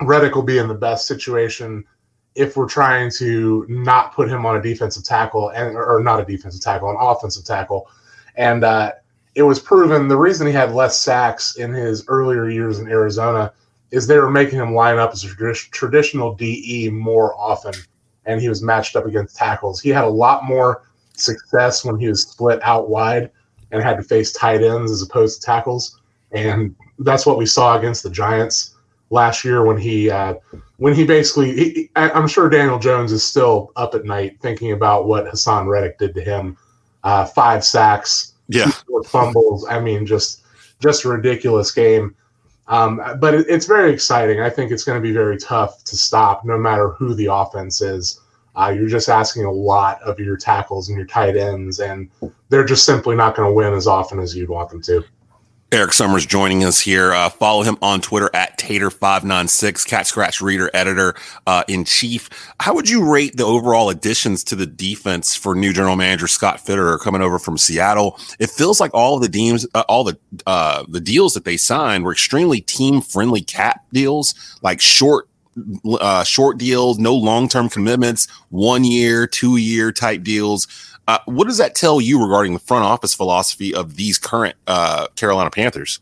Reddick 0.00 0.34
will 0.34 0.42
be 0.42 0.58
in 0.58 0.68
the 0.68 0.74
best 0.74 1.06
situation 1.06 1.84
if 2.34 2.56
we're 2.56 2.68
trying 2.68 3.10
to 3.10 3.66
not 3.68 4.14
put 4.14 4.28
him 4.28 4.46
on 4.46 4.56
a 4.56 4.62
defensive 4.62 5.04
tackle 5.04 5.48
and 5.50 5.76
or 5.76 6.00
not 6.02 6.20
a 6.20 6.24
defensive 6.24 6.60
tackle, 6.60 6.90
an 6.90 6.96
offensive 7.00 7.44
tackle. 7.44 7.88
And 8.36 8.64
uh, 8.64 8.92
it 9.34 9.42
was 9.42 9.58
proven 9.58 10.08
the 10.08 10.16
reason 10.16 10.46
he 10.46 10.52
had 10.52 10.72
less 10.72 10.98
sacks 10.98 11.56
in 11.56 11.72
his 11.72 12.04
earlier 12.08 12.48
years 12.48 12.78
in 12.78 12.88
Arizona 12.88 13.52
is 13.90 14.06
they 14.06 14.18
were 14.18 14.30
making 14.30 14.58
him 14.58 14.74
line 14.74 14.98
up 14.98 15.12
as 15.12 15.24
a 15.24 15.54
traditional 15.54 16.34
DE 16.34 16.90
more 16.90 17.34
often, 17.38 17.74
and 18.26 18.40
he 18.40 18.48
was 18.48 18.62
matched 18.62 18.96
up 18.96 19.06
against 19.06 19.36
tackles. 19.36 19.80
He 19.80 19.90
had 19.90 20.04
a 20.04 20.08
lot 20.08 20.44
more 20.44 20.82
success 21.14 21.84
when 21.84 21.98
he 21.98 22.08
was 22.08 22.22
split 22.22 22.62
out 22.62 22.88
wide 22.88 23.30
and 23.70 23.82
had 23.82 23.96
to 23.96 24.02
face 24.02 24.32
tight 24.32 24.62
ends 24.62 24.90
as 24.90 25.02
opposed 25.02 25.40
to 25.40 25.46
tackles, 25.46 26.00
and 26.32 26.74
that's 27.00 27.26
what 27.26 27.38
we 27.38 27.46
saw 27.46 27.78
against 27.78 28.02
the 28.02 28.10
Giants 28.10 28.74
last 29.10 29.44
year 29.44 29.64
when 29.64 29.78
he 29.78 30.10
uh, 30.10 30.34
when 30.76 30.94
he 30.94 31.04
basically. 31.04 31.52
He, 31.52 31.90
I'm 31.96 32.28
sure 32.28 32.48
Daniel 32.48 32.78
Jones 32.78 33.12
is 33.12 33.24
still 33.24 33.72
up 33.76 33.94
at 33.94 34.04
night 34.04 34.38
thinking 34.40 34.72
about 34.72 35.06
what 35.06 35.26
Haason 35.26 35.66
Reddick 35.66 35.98
did 35.98 36.14
to 36.14 36.20
him. 36.20 36.56
Uh, 37.04 37.24
five 37.24 37.64
sacks, 37.64 38.34
yeah, 38.48 38.70
fumbles. 39.06 39.66
I 39.68 39.80
mean, 39.80 40.04
just 40.04 40.42
just 40.80 41.04
a 41.04 41.08
ridiculous 41.08 41.70
game. 41.70 42.14
Um, 42.68 43.00
but 43.18 43.34
it, 43.34 43.46
it's 43.48 43.66
very 43.66 43.92
exciting. 43.92 44.40
I 44.40 44.50
think 44.50 44.70
it's 44.70 44.84
going 44.84 45.00
to 45.00 45.02
be 45.02 45.12
very 45.12 45.38
tough 45.38 45.82
to 45.84 45.96
stop, 45.96 46.44
no 46.44 46.58
matter 46.58 46.90
who 46.90 47.14
the 47.14 47.26
offense 47.32 47.80
is. 47.80 48.20
Uh, 48.54 48.74
you're 48.76 48.88
just 48.88 49.08
asking 49.08 49.44
a 49.44 49.50
lot 49.50 50.02
of 50.02 50.18
your 50.18 50.36
tackles 50.36 50.88
and 50.88 50.98
your 50.98 51.06
tight 51.06 51.36
ends, 51.36 51.80
and 51.80 52.10
they're 52.48 52.64
just 52.64 52.84
simply 52.84 53.14
not 53.14 53.36
going 53.36 53.48
to 53.48 53.52
win 53.52 53.72
as 53.72 53.86
often 53.86 54.18
as 54.18 54.36
you'd 54.36 54.48
want 54.48 54.68
them 54.68 54.82
to. 54.82 55.02
Eric 55.70 55.92
Summers 55.92 56.24
joining 56.24 56.64
us 56.64 56.80
here. 56.80 57.12
Uh, 57.12 57.28
follow 57.28 57.62
him 57.62 57.76
on 57.82 58.00
Twitter 58.00 58.30
at 58.32 58.58
Tater596, 58.58 59.86
Cat 59.86 60.06
Scratch 60.06 60.40
Reader, 60.40 60.70
Editor 60.72 61.14
uh, 61.46 61.62
in 61.68 61.84
Chief. 61.84 62.30
How 62.58 62.74
would 62.74 62.88
you 62.88 63.04
rate 63.04 63.36
the 63.36 63.44
overall 63.44 63.90
additions 63.90 64.42
to 64.44 64.56
the 64.56 64.64
defense 64.64 65.36
for 65.36 65.54
new 65.54 65.74
general 65.74 65.94
manager 65.94 66.26
Scott 66.26 66.64
Fitterer 66.64 66.98
coming 66.98 67.20
over 67.20 67.38
from 67.38 67.58
Seattle? 67.58 68.18
It 68.38 68.48
feels 68.48 68.80
like 68.80 68.94
all 68.94 69.18
the 69.18 69.28
deals, 69.28 69.66
uh, 69.74 69.84
all 69.90 70.04
the 70.04 70.18
uh, 70.46 70.84
the 70.88 71.02
deals 71.02 71.34
that 71.34 71.44
they 71.44 71.58
signed 71.58 72.02
were 72.02 72.12
extremely 72.12 72.62
team 72.62 73.02
friendly 73.02 73.42
cap 73.42 73.84
deals, 73.92 74.34
like 74.62 74.80
short 74.80 75.28
uh, 76.00 76.24
short 76.24 76.56
deals, 76.56 76.98
no 76.98 77.14
long 77.14 77.46
term 77.46 77.68
commitments, 77.68 78.26
one 78.48 78.84
year, 78.84 79.26
two 79.26 79.58
year 79.58 79.92
type 79.92 80.22
deals. 80.22 80.66
Uh, 81.08 81.18
what 81.24 81.46
does 81.46 81.56
that 81.56 81.74
tell 81.74 82.02
you 82.02 82.22
regarding 82.22 82.52
the 82.52 82.58
front 82.58 82.84
office 82.84 83.14
philosophy 83.14 83.74
of 83.74 83.96
these 83.96 84.18
current 84.18 84.54
uh, 84.66 85.06
Carolina 85.16 85.50
Panthers? 85.50 86.00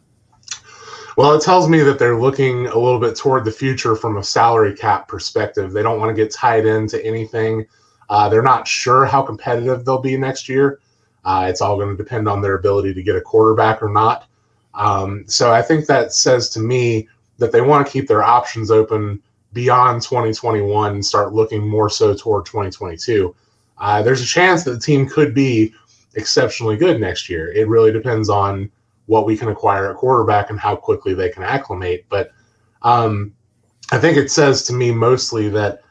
Well, 1.17 1.33
it 1.35 1.43
tells 1.43 1.69
me 1.69 1.79
that 1.79 2.01
they're 2.01 2.19
looking 2.19 2.67
a 2.67 2.77
little 2.77 2.99
bit 2.99 3.17
toward 3.17 3.45
the 3.45 3.53
future 3.53 3.95
from 3.95 4.19
a 4.19 4.25
salary 4.25 4.75
cap 4.75 5.07
perspective. 5.07 5.73
They 5.73 5.83
don't 5.83 6.01
want 6.01 6.15
to 6.15 6.23
get 6.23 6.33
tied 6.33 6.67
into 6.67 7.03
anything. 7.07 7.67
Uh, 8.11 8.29
they're 8.29 8.43
not 8.43 8.67
sure 8.67 9.07
how 9.07 9.23
competitive 9.23 9.85
they'll 9.85 10.01
be 10.01 10.17
next 10.17 10.49
year. 10.49 10.81
Uh, 11.25 11.47
it's 11.49 11.61
all 11.61 11.77
going 11.77 11.97
to 11.97 12.03
depend 12.03 12.29
on 12.29 12.43
their 12.43 12.57
ability 12.57 12.93
to 12.93 13.03
get 13.03 13.15
a 13.15 13.21
quarterback 13.21 13.83
or 13.83 13.89
not. 13.89 14.27
Um, 14.75 15.25
so 15.29 15.53
I 15.53 15.63
think 15.63 15.87
that 15.87 16.13
says 16.15 16.51
to 16.51 16.61
me 16.61 17.09
that 17.39 17.53
they 17.53 17.61
want 17.61 17.87
to 17.87 17.93
keep 17.93 18.09
their 18.09 18.25
options 18.25 18.73
open 18.73 19.23
beyond 19.53 20.03
2021 20.03 20.95
and 20.95 21.07
start 21.07 21.33
looking 21.33 21.67
more 21.67 21.89
so 21.89 22.13
toward 22.13 22.45
2022. 22.45 23.35
Uh, 23.79 24.03
there's 24.03 24.23
a 24.23 24.27
chance 24.27 24.65
that 24.65 24.73
the 24.73 24.81
team 24.81 25.09
could 25.09 25.35
be 25.35 25.73
exceptionally 26.15 26.77
good 26.77 27.01
next 27.01 27.29
year. 27.29 27.53
It 27.53 27.69
really 27.69 27.93
depends 27.93 28.29
on 28.29 28.71
what 29.07 29.27
we 29.27 29.37
can 29.37 29.49
acquire 29.49 29.91
at 29.91 29.97
quarterback 29.97 30.51
and 30.51 30.59
how 30.59 30.77
quickly 30.77 31.15
they 31.15 31.29
can 31.29 31.43
acclimate. 31.43 32.07
But 32.09 32.33
um, 32.83 33.35
I 33.93 33.99
think 33.99 34.17
it 34.17 34.31
says 34.31 34.63
to 34.65 34.73
me 34.73 34.91
mostly 34.91 35.49
that 35.51 35.83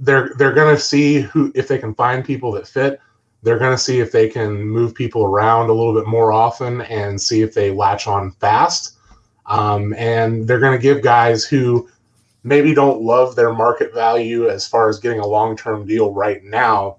they're 0.00 0.32
they're 0.36 0.52
going 0.52 0.74
to 0.74 0.80
see 0.80 1.20
who 1.20 1.52
if 1.54 1.68
they 1.68 1.78
can 1.78 1.94
find 1.94 2.24
people 2.24 2.52
that 2.52 2.66
fit. 2.66 3.00
They're 3.42 3.58
going 3.58 3.76
to 3.76 3.82
see 3.82 4.00
if 4.00 4.10
they 4.10 4.28
can 4.28 4.62
move 4.62 4.94
people 4.94 5.24
around 5.24 5.68
a 5.68 5.72
little 5.72 5.94
bit 5.94 6.06
more 6.06 6.32
often 6.32 6.80
and 6.82 7.20
see 7.20 7.42
if 7.42 7.52
they 7.52 7.70
latch 7.70 8.06
on 8.06 8.30
fast. 8.32 8.96
Um, 9.46 9.94
and 9.98 10.48
they're 10.48 10.60
going 10.60 10.76
to 10.76 10.82
give 10.82 11.02
guys 11.02 11.44
who 11.44 11.88
maybe 12.42 12.74
don't 12.74 13.02
love 13.02 13.36
their 13.36 13.52
market 13.52 13.92
value 13.92 14.48
as 14.48 14.66
far 14.66 14.88
as 14.88 14.98
getting 14.98 15.20
a 15.20 15.26
long 15.26 15.56
term 15.56 15.86
deal 15.86 16.12
right 16.12 16.42
now. 16.42 16.98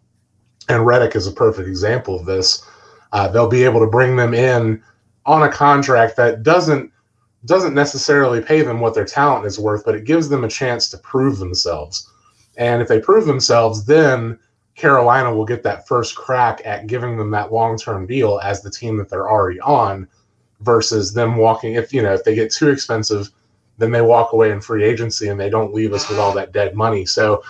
And 0.70 0.86
Reddick 0.86 1.16
is 1.16 1.28
a 1.28 1.32
perfect 1.32 1.68
example 1.68 2.20
of 2.20 2.26
this. 2.26 2.66
Uh, 3.12 3.28
they'll 3.28 3.48
be 3.48 3.64
able 3.64 3.80
to 3.80 3.88
bring 3.88 4.16
them 4.16 4.34
in 4.34 4.82
on 5.26 5.44
a 5.44 5.52
contract 5.52 6.16
that 6.18 6.44
doesn't 6.44 6.92
doesn't 7.46 7.76
necessarily 7.76 8.42
pay 8.42 8.64
them 8.64 8.80
what 8.80 8.96
their 8.96 9.06
talent 9.06 9.46
is 9.46 9.60
worth, 9.60 9.86
but 9.86 9.94
it 9.94 10.04
gives 10.04 10.28
them 10.30 10.44
a 10.44 10.50
chance 10.50 10.90
to 10.90 10.98
prove 10.98 11.38
themselves. 11.38 12.10
And 12.58 12.82
if 12.82 12.88
they 12.88 13.00
prove 13.00 13.28
themselves, 13.28 13.86
then 13.86 14.40
Carolina 14.76 15.34
will 15.34 15.46
get 15.46 15.62
that 15.64 15.88
first 15.88 16.16
crack 16.16 16.62
at 16.66 16.88
giving 16.88 17.18
them 17.18 17.32
that 17.32 17.54
long 17.54 17.78
term 17.78 18.06
deal 18.06 18.40
as 18.44 18.62
the 18.62 18.72
team 18.72 18.98
that 18.98 19.10
they're 19.10 19.30
already 19.30 19.60
on 19.62 20.08
versus 20.62 21.14
them 21.14 21.36
walking 21.36 21.74
if 21.74 21.94
you 21.94 22.02
know 22.02 22.14
if 22.14 22.24
they 22.24 22.34
get 22.34 22.52
too 22.52 22.70
expensive 22.70 23.30
then 23.78 23.92
they 23.92 24.02
walk 24.02 24.32
away 24.32 24.52
in 24.52 24.62
free 24.62 24.86
agency 24.86 25.28
and 25.28 25.40
they 25.40 25.50
don't 25.50 25.74
leave 25.74 25.94
us 25.94 26.08
with 26.10 26.18
all 26.18 26.34
that 26.34 26.54
dead 26.54 26.76
money 26.76 27.06
so 27.06 27.44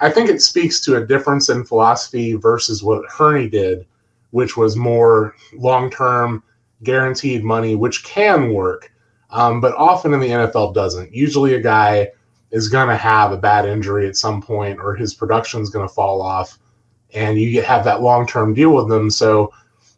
i 0.00 0.10
think 0.10 0.28
it 0.28 0.42
speaks 0.42 0.80
to 0.80 0.96
a 0.96 1.06
difference 1.06 1.48
in 1.48 1.64
philosophy 1.64 2.34
versus 2.34 2.82
what 2.82 3.04
hurney 3.10 3.48
did 3.48 3.86
which 4.30 4.56
was 4.56 4.76
more 4.76 5.34
long 5.54 5.90
term 5.90 6.42
guaranteed 6.82 7.44
money, 7.44 7.74
which 7.74 8.04
can 8.04 8.52
work, 8.52 8.92
um, 9.30 9.60
but 9.60 9.74
often 9.74 10.14
in 10.14 10.20
the 10.20 10.28
NFL 10.28 10.74
doesn't. 10.74 11.14
Usually, 11.14 11.54
a 11.54 11.60
guy 11.60 12.10
is 12.50 12.68
going 12.68 12.88
to 12.88 12.96
have 12.96 13.32
a 13.32 13.36
bad 13.36 13.66
injury 13.66 14.06
at 14.06 14.16
some 14.16 14.40
point, 14.40 14.78
or 14.78 14.94
his 14.94 15.14
production 15.14 15.60
is 15.60 15.70
going 15.70 15.86
to 15.86 15.94
fall 15.94 16.22
off, 16.22 16.58
and 17.14 17.38
you 17.38 17.62
have 17.62 17.84
that 17.84 18.02
long 18.02 18.26
term 18.26 18.54
deal 18.54 18.74
with 18.74 18.88
them. 18.88 19.10
So 19.10 19.52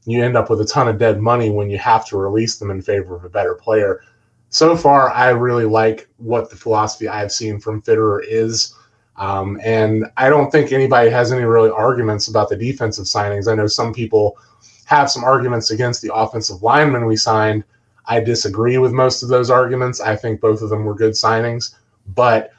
you 0.07 0.23
end 0.23 0.37
up 0.37 0.51
with 0.51 0.61
a 0.61 0.67
ton 0.67 0.89
of 0.89 0.99
dead 0.99 1.21
money 1.21 1.51
when 1.51 1.71
you 1.71 1.79
have 1.79 2.07
to 2.07 2.17
release 2.17 2.59
them 2.59 2.71
in 2.71 2.81
favor 2.81 3.15
of 3.15 3.25
a 3.25 3.29
better 3.29 3.55
player. 3.55 4.03
So 4.49 4.77
far, 4.77 5.11
I 5.11 5.31
really 5.31 5.67
like 5.67 6.09
what 6.17 6.51
the 6.51 6.57
philosophy 6.57 7.07
I've 7.07 7.31
seen 7.31 7.61
from 7.61 7.83
Fitterer 7.83 8.23
is. 8.27 8.75
Um, 9.21 9.61
and 9.63 10.07
I 10.17 10.31
don't 10.31 10.51
think 10.51 10.73
anybody 10.73 11.11
has 11.11 11.31
any 11.31 11.45
really 11.45 11.71
arguments 11.71 12.29
about 12.29 12.49
the 12.49 12.57
defensive 12.57 13.05
signings. 13.05 13.53
I 13.53 13.55
know 13.55 13.67
some 13.67 13.93
people 13.93 14.39
have 14.87 15.11
some 15.11 15.23
arguments 15.23 15.71
against 15.71 16.01
the 16.01 16.13
offensive 16.13 16.63
linemen 16.63 17.05
we 17.05 17.17
signed. 17.17 17.63
I 18.07 18.21
disagree 18.21 18.79
with 18.79 18.93
most 18.93 19.23
of 19.23 19.29
those 19.29 19.51
arguments. 19.51 20.01
I 20.01 20.17
think 20.17 20.41
both 20.41 20.63
of 20.63 20.71
them 20.71 20.87
were 20.87 20.95
good 20.95 21.13
signings, 21.13 21.77
but 22.09 22.53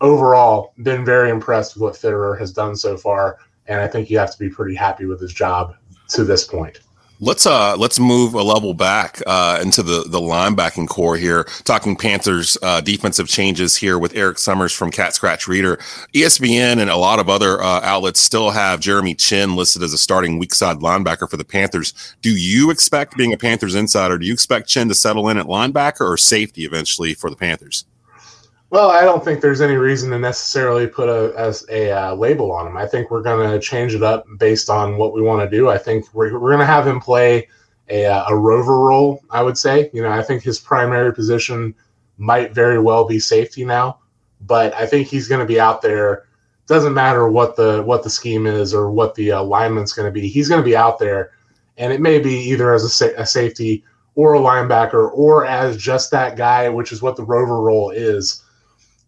overall, 0.00 0.72
been 0.82 1.04
very 1.04 1.30
impressed 1.30 1.74
with 1.74 1.82
what 1.82 1.94
Fitterer 1.94 2.38
has 2.38 2.50
done 2.50 2.76
so 2.76 2.96
far, 2.96 3.38
and 3.66 3.78
I 3.78 3.86
think 3.86 4.08
you 4.08 4.18
have 4.18 4.32
to 4.32 4.38
be 4.38 4.48
pretty 4.48 4.74
happy 4.74 5.04
with 5.04 5.20
his 5.20 5.34
job 5.34 5.76
to 6.08 6.24
this 6.24 6.44
point. 6.44 6.80
Let's 7.18 7.46
uh 7.46 7.76
let's 7.78 7.98
move 7.98 8.34
a 8.34 8.42
level 8.42 8.74
back 8.74 9.22
uh 9.26 9.58
into 9.62 9.82
the 9.82 10.02
the 10.06 10.20
linebacking 10.20 10.88
core 10.88 11.16
here. 11.16 11.44
Talking 11.64 11.96
Panthers 11.96 12.58
uh 12.62 12.82
defensive 12.82 13.26
changes 13.26 13.74
here 13.74 13.98
with 13.98 14.14
Eric 14.14 14.38
Summers 14.38 14.72
from 14.72 14.90
Cat 14.90 15.14
Scratch 15.14 15.48
Reader. 15.48 15.78
ESPN 16.14 16.78
and 16.78 16.90
a 16.90 16.96
lot 16.96 17.18
of 17.18 17.30
other 17.30 17.62
uh, 17.62 17.80
outlets 17.82 18.20
still 18.20 18.50
have 18.50 18.80
Jeremy 18.80 19.14
Chinn 19.14 19.56
listed 19.56 19.82
as 19.82 19.94
a 19.94 19.98
starting 19.98 20.38
weak 20.38 20.52
side 20.52 20.78
linebacker 20.78 21.28
for 21.28 21.38
the 21.38 21.44
Panthers. 21.44 21.94
Do 22.20 22.36
you 22.36 22.70
expect 22.70 23.16
being 23.16 23.32
a 23.32 23.38
Panthers 23.38 23.74
insider, 23.74 24.18
do 24.18 24.26
you 24.26 24.34
expect 24.34 24.68
Chinn 24.68 24.88
to 24.88 24.94
settle 24.94 25.28
in 25.30 25.38
at 25.38 25.46
linebacker 25.46 26.02
or 26.02 26.18
safety 26.18 26.66
eventually 26.66 27.14
for 27.14 27.30
the 27.30 27.36
Panthers? 27.36 27.86
Well, 28.76 28.90
I 28.90 29.04
don't 29.04 29.24
think 29.24 29.40
there's 29.40 29.62
any 29.62 29.76
reason 29.76 30.10
to 30.10 30.18
necessarily 30.18 30.86
put 30.86 31.08
a, 31.08 31.32
a, 31.48 31.54
a 31.70 31.90
uh, 31.92 32.14
label 32.14 32.52
on 32.52 32.66
him. 32.66 32.76
I 32.76 32.86
think 32.86 33.10
we're 33.10 33.22
going 33.22 33.50
to 33.50 33.58
change 33.58 33.94
it 33.94 34.02
up 34.02 34.26
based 34.36 34.68
on 34.68 34.98
what 34.98 35.14
we 35.14 35.22
want 35.22 35.50
to 35.50 35.56
do. 35.56 35.70
I 35.70 35.78
think 35.78 36.12
we're, 36.12 36.38
we're 36.38 36.50
going 36.50 36.60
to 36.60 36.66
have 36.66 36.86
him 36.86 37.00
play 37.00 37.48
a, 37.88 38.04
uh, 38.04 38.26
a 38.28 38.36
rover 38.36 38.78
role, 38.78 39.22
I 39.30 39.42
would 39.42 39.56
say. 39.56 39.88
You 39.94 40.02
know, 40.02 40.10
I 40.10 40.22
think 40.22 40.42
his 40.42 40.60
primary 40.60 41.14
position 41.14 41.74
might 42.18 42.52
very 42.52 42.78
well 42.78 43.06
be 43.06 43.18
safety 43.18 43.64
now, 43.64 44.00
but 44.42 44.74
I 44.74 44.84
think 44.84 45.08
he's 45.08 45.26
going 45.26 45.40
to 45.40 45.46
be 45.46 45.58
out 45.58 45.80
there. 45.80 46.26
Doesn't 46.66 46.92
matter 46.92 47.30
what 47.30 47.56
the 47.56 47.82
what 47.82 48.02
the 48.02 48.10
scheme 48.10 48.46
is 48.46 48.74
or 48.74 48.90
what 48.90 49.14
the 49.14 49.30
alignment's 49.30 49.94
going 49.94 50.06
to 50.06 50.12
be. 50.12 50.28
He's 50.28 50.50
going 50.50 50.60
to 50.60 50.70
be 50.70 50.76
out 50.76 50.98
there, 50.98 51.30
and 51.78 51.94
it 51.94 52.02
may 52.02 52.18
be 52.18 52.34
either 52.50 52.74
as 52.74 52.84
a, 52.84 52.90
sa- 52.90 53.16
a 53.16 53.24
safety 53.24 53.84
or 54.16 54.34
a 54.34 54.38
linebacker 54.38 55.10
or 55.14 55.46
as 55.46 55.78
just 55.78 56.10
that 56.10 56.36
guy, 56.36 56.68
which 56.68 56.92
is 56.92 57.00
what 57.00 57.16
the 57.16 57.24
rover 57.24 57.62
role 57.62 57.88
is 57.88 58.42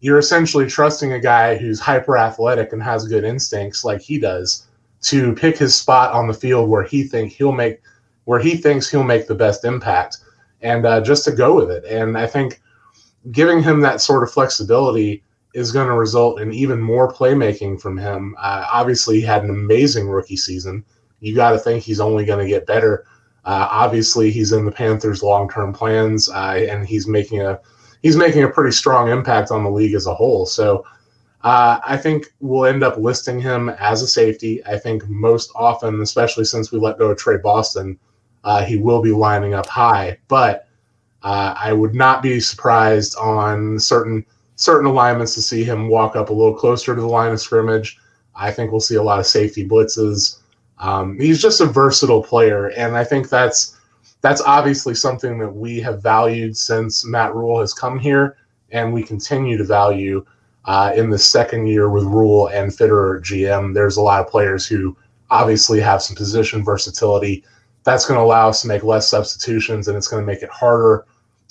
you're 0.01 0.19
essentially 0.19 0.65
trusting 0.65 1.13
a 1.13 1.19
guy 1.19 1.57
who's 1.57 1.79
hyper 1.79 2.17
athletic 2.17 2.71
and 2.73 2.81
has 2.81 3.07
good 3.07 3.23
instincts 3.23 3.83
like 3.83 4.01
he 4.01 4.17
does 4.17 4.67
to 5.01 5.33
pick 5.35 5.57
his 5.57 5.75
spot 5.75 6.11
on 6.13 6.27
the 6.27 6.33
field 6.33 6.69
where 6.69 6.83
he 6.83 7.03
think 7.03 7.31
he'll 7.31 7.51
make 7.51 7.81
where 8.25 8.39
he 8.39 8.55
thinks 8.55 8.89
he'll 8.89 9.03
make 9.03 9.27
the 9.27 9.35
best 9.35 9.65
impact 9.65 10.17
and 10.61 10.85
uh, 10.85 11.01
just 11.01 11.25
to 11.25 11.31
go 11.31 11.55
with 11.55 11.71
it. 11.71 11.83
And 11.85 12.17
i 12.17 12.27
think 12.27 12.61
giving 13.31 13.61
him 13.61 13.81
that 13.81 14.01
sort 14.01 14.23
of 14.23 14.31
flexibility 14.31 15.23
is 15.53 15.71
going 15.71 15.87
to 15.87 15.93
result 15.93 16.39
in 16.39 16.53
even 16.53 16.79
more 16.79 17.11
playmaking 17.11 17.81
from 17.81 17.97
him. 17.97 18.35
Uh, 18.39 18.65
obviously 18.71 19.19
he 19.19 19.25
had 19.25 19.43
an 19.43 19.49
amazing 19.49 20.07
rookie 20.07 20.37
season. 20.37 20.85
You 21.19 21.35
got 21.35 21.51
to 21.51 21.59
think 21.59 21.83
he's 21.83 21.99
only 21.99 22.23
going 22.23 22.39
to 22.39 22.49
get 22.49 22.67
better. 22.67 23.05
Uh, 23.45 23.67
obviously 23.69 24.31
he's 24.31 24.51
in 24.51 24.65
the 24.65 24.71
panthers 24.71 25.23
long-term 25.23 25.73
plans 25.73 26.29
uh, 26.29 26.65
and 26.69 26.87
he's 26.87 27.07
making 27.07 27.41
a 27.41 27.59
he's 28.01 28.15
making 28.15 28.43
a 28.43 28.49
pretty 28.49 28.71
strong 28.71 29.09
impact 29.09 29.51
on 29.51 29.63
the 29.63 29.69
league 29.69 29.93
as 29.93 30.07
a 30.07 30.13
whole. 30.13 30.45
So 30.45 30.85
uh, 31.43 31.79
I 31.85 31.97
think 31.97 32.33
we'll 32.39 32.65
end 32.65 32.83
up 32.83 32.97
listing 32.97 33.39
him 33.39 33.69
as 33.69 34.01
a 34.01 34.07
safety. 34.07 34.63
I 34.65 34.77
think 34.77 35.07
most 35.07 35.51
often, 35.55 36.01
especially 36.01 36.45
since 36.45 36.71
we 36.71 36.79
let 36.79 36.97
go 36.97 37.11
of 37.11 37.17
Tre 37.17 37.37
Boston, 37.37 37.97
uh, 38.43 38.63
he 38.63 38.77
will 38.77 39.01
be 39.01 39.11
lining 39.11 39.53
up 39.53 39.67
high. 39.67 40.17
But 40.27 40.67
uh, 41.23 41.53
I 41.57 41.73
would 41.73 41.95
not 41.95 42.21
be 42.21 42.39
surprised 42.39 43.17
on 43.17 43.79
certain 43.79 44.25
certain 44.55 44.87
alignments 44.87 45.33
to 45.35 45.41
see 45.41 45.63
him 45.63 45.87
walk 45.87 46.17
up 46.17 46.29
a 46.29 46.33
little 46.33 46.53
closer 46.53 46.93
to 46.93 46.99
the 46.99 47.07
line 47.07 47.31
of 47.31 47.39
scrimmage. 47.39 47.97
I 48.35 48.51
think 48.51 48.71
we'll 48.71 48.81
see 48.81 48.95
a 48.95 49.03
lot 49.03 49.19
of 49.19 49.25
safety 49.25 49.65
blitzes. 49.67 50.39
Um, 50.79 51.17
he's 51.17 51.41
just 51.41 51.61
a 51.61 51.65
versatile 51.65 52.23
player, 52.23 52.67
and 52.67 52.95
I 52.95 53.03
think 53.03 53.29
that's 53.29 53.78
that's 54.21 54.41
obviously 54.41 54.95
something 54.95 55.37
that 55.39 55.53
we 55.53 55.79
have 55.79 56.03
valued 56.03 56.57
since 56.57 57.05
Matt 57.05 57.33
Rhule 57.33 57.59
has 57.61 57.73
come 57.73 57.99
here, 57.99 58.37
and 58.71 58.93
we 58.93 59.03
continue 59.03 59.57
to 59.57 59.63
value 59.63 60.25
uh, 60.65 60.91
in 60.95 61.09
the 61.09 61.17
second 61.17 61.67
year 61.67 61.89
with 61.89 62.03
Rhule 62.03 62.47
and 62.47 62.71
Fitterer 62.71 63.21
GM. 63.21 63.73
There's 63.73 63.97
a 63.97 64.01
lot 64.01 64.21
of 64.21 64.27
players 64.27 64.65
who 64.65 64.95
obviously 65.29 65.79
have 65.79 66.01
some 66.01 66.15
position 66.15 66.63
versatility. 66.63 67.43
That's 67.83 68.05
going 68.05 68.19
to 68.19 68.23
allow 68.23 68.49
us 68.49 68.61
to 68.63 68.67
make 68.67 68.83
less 68.83 69.09
substitutions, 69.09 69.87
and 69.87 69.95
it's 69.95 70.07
going 70.07 70.21
to 70.21 70.27
make 70.27 70.43
it 70.43 70.49
harder 70.49 71.05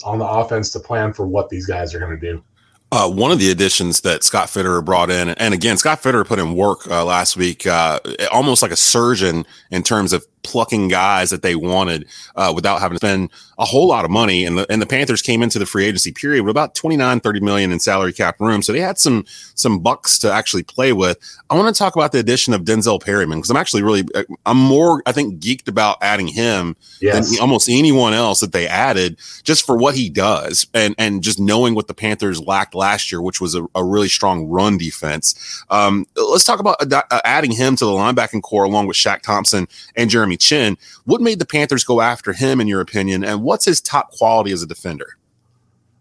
on 0.05 0.19
the 0.19 0.27
offense 0.27 0.71
to 0.71 0.81
plan 0.81 1.13
for 1.13 1.27
what 1.27 1.49
these 1.49 1.67
guys 1.67 1.95
are 1.95 1.99
going 1.99 2.19
to 2.19 2.33
do. 2.33 2.43
Uh, 2.91 3.11
one 3.11 3.31
of 3.31 3.39
the 3.39 3.51
additions 3.51 4.01
that 4.01 4.25
Scott 4.25 4.49
Fitterer 4.49 4.83
brought 4.83 5.11
in, 5.11 5.31
and 5.31 5.53
again, 5.53 5.77
Scott 5.77 6.01
Fitterer 6.01 6.27
put 6.27 6.39
in 6.39 6.55
work 6.55 6.87
uh, 6.87 7.05
last 7.05 7.37
week, 7.37 7.67
uh, 7.67 8.01
almost 8.33 8.63
like 8.63 8.71
a 8.71 8.77
surgeon 8.77 9.45
in 9.71 9.83
terms 9.83 10.15
of 10.15 10.27
plucking 10.43 10.89
guys 10.89 11.31
that 11.31 11.43
they 11.43 11.55
wanted 11.55 12.07
uh, 12.37 12.53
without 12.55 12.81
having 12.81 12.99
to 12.99 13.07
spend 13.07 13.31
a 13.59 13.65
whole 13.65 13.89
lot 13.89 14.05
of 14.05 14.11
money. 14.11 14.45
And 14.45 14.59
the, 14.59 14.71
and 14.71 14.81
the 14.81 14.87
Panthers 14.87 15.21
came 15.21 15.43
into 15.43 15.59
the 15.59 15.67
free 15.67 15.85
agency 15.85 16.13
period 16.13 16.45
with 16.45 16.51
about 16.51 16.75
29, 16.75 17.21
30 17.21 17.41
million 17.41 17.73
in 17.73 17.81
salary 17.81 18.13
cap 18.13 18.41
room. 18.41 18.63
So 18.63 18.73
they 18.73 18.81
had 18.81 18.99
some, 18.99 19.25
some 19.55 19.81
bucks 19.81 20.19
to 20.21 20.33
actually 20.33 20.63
play 20.63 20.93
with. 20.93 21.19
I 21.51 21.57
want 21.57 21.75
to 21.75 21.79
talk 21.79 21.97
about 21.97 22.13
the 22.13 22.19
addition 22.19 22.55
of 22.55 22.63
Denzel 22.63 23.03
Perryman 23.03 23.39
because 23.39 23.51
I'm 23.51 23.57
actually 23.57 23.83
really, 23.83 24.05
uh, 24.15 24.25
I'm 24.47 24.59
more, 24.59 25.03
I 25.07 25.13
think, 25.13 25.41
geeked 25.41 25.69
about 25.69 25.99
adding 26.03 26.29
him 26.29 26.77
yes. 27.01 27.31
than 27.31 27.41
almost 27.41 27.69
anyone 27.69 28.15
else 28.15 28.41
that 28.41 28.53
they 28.53 28.69
added 28.69 29.19
just 29.43 29.67
for 29.67 29.77
what 29.77 29.97
he 29.97 30.09
does 30.09 30.67
and, 30.73 30.95
and 30.99 31.23
just 31.23 31.41
knowing 31.41 31.75
what 31.75 31.89
the 31.89 31.95
Panthers 31.95 32.41
lacked 32.41 32.75
last 32.75 33.11
year, 33.11 33.21
which 33.21 33.41
was 33.41 33.55
a, 33.55 33.67
a 33.75 33.85
really 33.85 34.09
strong 34.09 34.47
run 34.47 34.79
defense. 34.79 35.65
Um, 35.71 36.07
let's 36.17 36.45
talk 36.45 36.61
about 36.61 36.81
ad- 36.81 37.05
uh, 37.11 37.21
adding 37.25 37.51
him 37.51 37.75
to 37.77 37.85
the 37.85 37.91
linebacking 37.91 38.43
core 38.43 38.65
along 38.65 38.87
with 38.87 38.97
Shaq 38.97 39.23
Thompson 39.23 39.67
and 39.97 40.09
Jeremy 40.09 40.28
Chinn. 40.37 40.77
What 41.05 41.21
made 41.21 41.39
the 41.39 41.47
Panthers 41.47 41.85
go 41.85 42.01
after 42.01 42.33
him, 42.33 42.61
in 42.61 42.69
your 42.69 42.81
opinion, 42.81 43.25
and 43.25 43.43
what's 43.43 43.65
his 43.65 43.81
top 43.81 44.11
quality 44.11 44.53
as 44.53 44.63
a 44.63 44.67
defender? 44.67 45.17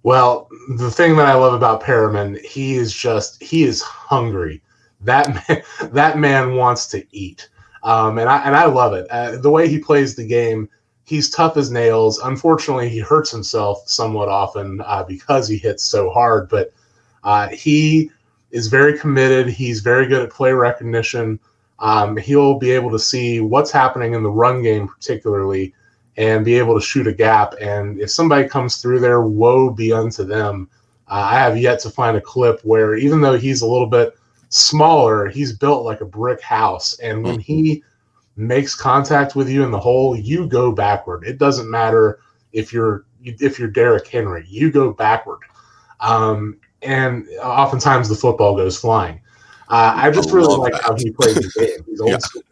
Well, 0.03 0.47
the 0.77 0.91
thing 0.91 1.15
that 1.17 1.27
I 1.27 1.33
love 1.33 1.53
about 1.53 1.81
Perryman, 1.81 2.39
he 2.43 2.75
is 2.75 2.93
just 2.93 3.41
he 3.41 3.63
is 3.63 3.81
hungry. 3.81 4.61
That 5.01 5.27
man, 5.49 5.63
that 5.91 6.17
man 6.17 6.55
wants 6.55 6.87
to 6.87 7.03
eat, 7.11 7.49
um, 7.83 8.17
and 8.17 8.29
I 8.29 8.37
and 8.43 8.55
I 8.55 8.65
love 8.65 8.93
it. 8.93 9.07
Uh, 9.09 9.37
the 9.37 9.49
way 9.49 9.67
he 9.67 9.79
plays 9.79 10.15
the 10.15 10.25
game, 10.25 10.69
he's 11.03 11.29
tough 11.29 11.57
as 11.57 11.71
nails. 11.71 12.19
Unfortunately, 12.19 12.89
he 12.89 12.99
hurts 12.99 13.31
himself 13.31 13.83
somewhat 13.87 14.29
often 14.29 14.81
uh, 14.85 15.03
because 15.03 15.47
he 15.47 15.57
hits 15.57 15.83
so 15.83 16.09
hard. 16.09 16.47
But 16.47 16.71
uh, 17.23 17.49
he 17.49 18.09
is 18.51 18.67
very 18.67 18.97
committed. 18.97 19.47
He's 19.47 19.81
very 19.81 20.07
good 20.07 20.23
at 20.23 20.31
play 20.31 20.53
recognition. 20.53 21.39
Um, 21.79 22.17
he'll 22.17 22.57
be 22.57 22.71
able 22.71 22.91
to 22.91 22.99
see 22.99 23.39
what's 23.39 23.71
happening 23.71 24.13
in 24.13 24.23
the 24.23 24.31
run 24.31 24.63
game, 24.63 24.87
particularly, 24.87 25.73
and 26.17 26.43
be 26.43 26.57
able 26.57 26.73
to 26.73 26.85
shoot 26.85 27.07
a 27.07 27.13
gap. 27.13 27.53
And 27.61 27.99
if 27.99 28.09
somebody 28.09 28.47
comes 28.47 28.77
through 28.77 28.99
there, 28.99 29.21
woe 29.21 29.69
be 29.69 29.93
unto 29.93 30.23
them. 30.23 30.69
Uh, 31.07 31.29
I 31.31 31.35
have 31.35 31.57
yet 31.57 31.79
to 31.81 31.89
find 31.89 32.17
a 32.17 32.21
clip 32.21 32.59
where, 32.63 32.95
even 32.95 33.21
though 33.21 33.37
he's 33.37 33.61
a 33.61 33.67
little 33.67 33.87
bit 33.87 34.17
smaller, 34.49 35.27
he's 35.27 35.53
built 35.53 35.85
like 35.85 36.01
a 36.01 36.05
brick 36.05 36.41
house. 36.41 36.97
And 36.99 37.23
when 37.23 37.39
he 37.39 37.83
makes 38.35 38.75
contact 38.75 39.35
with 39.35 39.49
you 39.49 39.63
in 39.63 39.71
the 39.71 39.79
hole, 39.79 40.15
you 40.15 40.47
go 40.47 40.71
backward. 40.71 41.23
It 41.25 41.37
doesn't 41.37 41.69
matter 41.69 42.19
if 42.53 42.73
you're 42.73 43.05
if 43.23 43.59
you're 43.59 43.67
Derrick 43.67 44.07
Henry, 44.07 44.45
you 44.47 44.71
go 44.71 44.93
backward. 44.93 45.39
Um, 45.99 46.57
and 46.81 47.27
oftentimes 47.43 48.07
the 48.07 48.15
football 48.15 48.55
goes 48.55 48.79
flying. 48.79 49.21
Uh, 49.69 49.93
I 49.95 50.11
just 50.11 50.29
I 50.29 50.33
really 50.33 50.55
like 50.55 50.73
that. 50.73 50.83
how 50.83 50.95
he 50.95 51.11
plays 51.11 51.35
the 51.35 51.51
game. 51.59 51.85
He's 51.87 51.99
old 52.01 52.11
yeah. 52.11 52.17
school. 52.19 52.43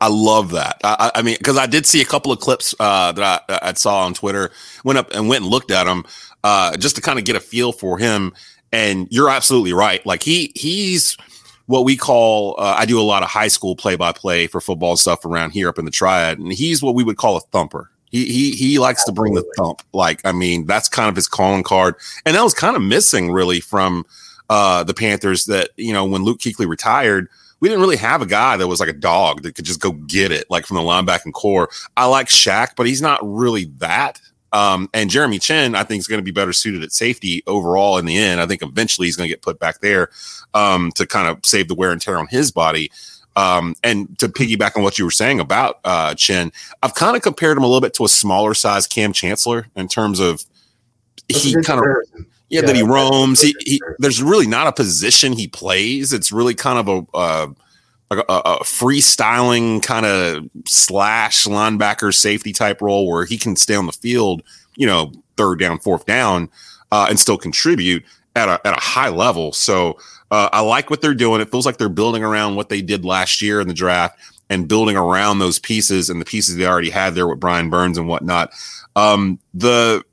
I 0.00 0.08
love 0.08 0.52
that. 0.52 0.80
I, 0.82 1.12
I 1.16 1.22
mean, 1.22 1.36
because 1.38 1.58
I 1.58 1.66
did 1.66 1.84
see 1.84 2.00
a 2.00 2.06
couple 2.06 2.32
of 2.32 2.40
clips 2.40 2.74
uh, 2.80 3.12
that 3.12 3.44
I, 3.48 3.58
I, 3.68 3.72
saw 3.74 4.06
on 4.06 4.14
Twitter. 4.14 4.50
Went 4.82 4.98
up 4.98 5.12
and 5.12 5.28
went 5.28 5.42
and 5.42 5.50
looked 5.50 5.70
at 5.70 5.86
him 5.86 6.06
uh, 6.42 6.74
just 6.78 6.96
to 6.96 7.02
kind 7.02 7.18
of 7.18 7.26
get 7.26 7.36
a 7.36 7.40
feel 7.40 7.70
for 7.70 7.98
him. 7.98 8.32
And 8.72 9.08
you're 9.10 9.28
absolutely 9.28 9.74
right. 9.74 10.04
Like 10.06 10.22
he 10.22 10.52
he's 10.54 11.18
what 11.66 11.84
we 11.84 11.96
call. 11.96 12.54
Uh, 12.58 12.76
I 12.78 12.86
do 12.86 12.98
a 12.98 13.02
lot 13.02 13.22
of 13.22 13.28
high 13.28 13.48
school 13.48 13.76
play 13.76 13.96
by 13.96 14.12
play 14.12 14.46
for 14.46 14.60
football 14.60 14.96
stuff 14.96 15.24
around 15.26 15.50
here 15.50 15.68
up 15.68 15.78
in 15.78 15.84
the 15.84 15.90
Triad, 15.90 16.38
and 16.38 16.52
he's 16.52 16.82
what 16.82 16.94
we 16.94 17.04
would 17.04 17.16
call 17.16 17.36
a 17.36 17.40
thumper. 17.40 17.90
He 18.10 18.24
he 18.26 18.52
he 18.52 18.78
likes 18.78 19.02
absolutely. 19.02 19.14
to 19.14 19.20
bring 19.20 19.34
the 19.34 19.54
thump. 19.56 19.82
Like 19.92 20.20
I 20.24 20.32
mean, 20.32 20.66
that's 20.66 20.88
kind 20.88 21.08
of 21.08 21.16
his 21.16 21.28
calling 21.28 21.62
card, 21.62 21.96
and 22.24 22.34
that 22.36 22.42
was 22.42 22.54
kind 22.54 22.74
of 22.74 22.82
missing 22.82 23.30
really 23.30 23.60
from 23.60 24.06
uh, 24.50 24.84
the 24.84 24.92
Panthers. 24.92 25.46
That 25.46 25.70
you 25.76 25.94
know 25.94 26.04
when 26.04 26.24
Luke 26.24 26.40
Kuechly 26.40 26.68
retired 26.68 27.28
we 27.60 27.68
didn't 27.68 27.82
really 27.82 27.96
have 27.96 28.22
a 28.22 28.26
guy 28.26 28.56
that 28.56 28.66
was 28.66 28.80
like 28.80 28.88
a 28.88 28.94
dog 28.94 29.42
that 29.42 29.54
could 29.54 29.64
just 29.64 29.80
go 29.80 29.92
get 29.92 30.32
it, 30.32 30.50
like 30.50 30.66
from 30.66 30.76
the 30.76 30.82
linebacking 30.82 31.32
core. 31.32 31.68
I 31.96 32.06
like 32.06 32.26
Shaq, 32.26 32.70
but 32.76 32.86
he's 32.86 33.02
not 33.02 33.20
really 33.22 33.66
that. 33.78 34.20
Um, 34.52 34.88
and 34.92 35.10
Jeremy 35.10 35.38
Chinn, 35.38 35.74
I 35.74 35.84
think, 35.84 36.00
is 36.00 36.08
going 36.08 36.18
to 36.18 36.24
be 36.24 36.32
better 36.32 36.52
suited 36.52 36.82
at 36.82 36.92
safety 36.92 37.42
overall 37.46 37.98
in 37.98 38.06
the 38.06 38.16
end. 38.16 38.40
I 38.40 38.46
think 38.46 38.62
eventually 38.62 39.06
he's 39.06 39.16
going 39.16 39.28
to 39.28 39.32
get 39.32 39.42
put 39.42 39.60
back 39.60 39.80
there 39.80 40.08
um, 40.54 40.90
to 40.92 41.06
kind 41.06 41.28
of 41.28 41.38
save 41.44 41.68
the 41.68 41.74
wear 41.74 41.92
and 41.92 42.00
tear 42.00 42.18
on 42.18 42.26
his 42.26 42.50
body. 42.50 42.90
Um, 43.36 43.76
and 43.84 44.18
to 44.18 44.28
piggyback 44.28 44.76
on 44.76 44.82
what 44.82 44.98
you 44.98 45.04
were 45.04 45.12
saying 45.12 45.38
about 45.38 45.78
uh, 45.84 46.14
Chinn, 46.14 46.50
I've 46.82 46.94
kind 46.94 47.14
of 47.14 47.22
compared 47.22 47.56
him 47.56 47.62
a 47.62 47.66
little 47.66 47.80
bit 47.80 47.94
to 47.94 48.04
a 48.04 48.08
smaller 48.08 48.54
size 48.54 48.88
Kam 48.88 49.12
Chancellor 49.12 49.68
in 49.76 49.86
terms 49.86 50.18
of 50.18 50.44
That's 51.28 51.44
he 51.44 51.54
kind 51.62 51.80
of 51.80 52.26
yeah, 52.50 52.60
yeah, 52.60 52.66
that 52.66 52.76
he 52.76 52.82
roams. 52.82 53.40
He, 53.40 53.54
he, 53.60 53.80
there's 53.98 54.22
really 54.22 54.46
not 54.46 54.66
a 54.66 54.72
position 54.72 55.32
he 55.32 55.46
plays. 55.46 56.12
It's 56.12 56.32
really 56.32 56.54
kind 56.54 56.78
of 56.78 56.88
a 56.88 57.16
uh, 57.16 57.46
like 58.10 58.24
a, 58.28 58.32
a, 58.32 58.64
freestyling 58.64 59.82
kind 59.82 60.04
of 60.04 60.50
slash 60.66 61.46
linebacker 61.46 62.12
safety 62.12 62.52
type 62.52 62.82
role 62.82 63.08
where 63.08 63.24
he 63.24 63.38
can 63.38 63.54
stay 63.54 63.76
on 63.76 63.86
the 63.86 63.92
field, 63.92 64.42
you 64.76 64.84
know, 64.84 65.12
third 65.36 65.60
down, 65.60 65.78
fourth 65.78 66.06
down, 66.06 66.50
uh, 66.90 67.06
and 67.08 67.20
still 67.20 67.38
contribute 67.38 68.04
at 68.34 68.48
a 68.48 68.60
at 68.66 68.76
a 68.76 68.80
high 68.80 69.08
level. 69.08 69.52
So 69.52 69.96
uh, 70.32 70.48
I 70.52 70.60
like 70.60 70.90
what 70.90 71.00
they're 71.00 71.14
doing. 71.14 71.40
It 71.40 71.50
feels 71.50 71.66
like 71.66 71.78
they're 71.78 71.88
building 71.88 72.24
around 72.24 72.56
what 72.56 72.68
they 72.68 72.82
did 72.82 73.04
last 73.04 73.40
year 73.40 73.60
in 73.60 73.68
the 73.68 73.74
draft 73.74 74.18
and 74.48 74.66
building 74.66 74.96
around 74.96 75.38
those 75.38 75.60
pieces 75.60 76.10
and 76.10 76.20
the 76.20 76.24
pieces 76.24 76.56
they 76.56 76.66
already 76.66 76.90
had 76.90 77.14
there 77.14 77.28
with 77.28 77.38
Brian 77.38 77.70
Burns 77.70 77.96
and 77.96 78.08
whatnot. 78.08 78.52
Um, 78.96 79.38
the 79.54 80.04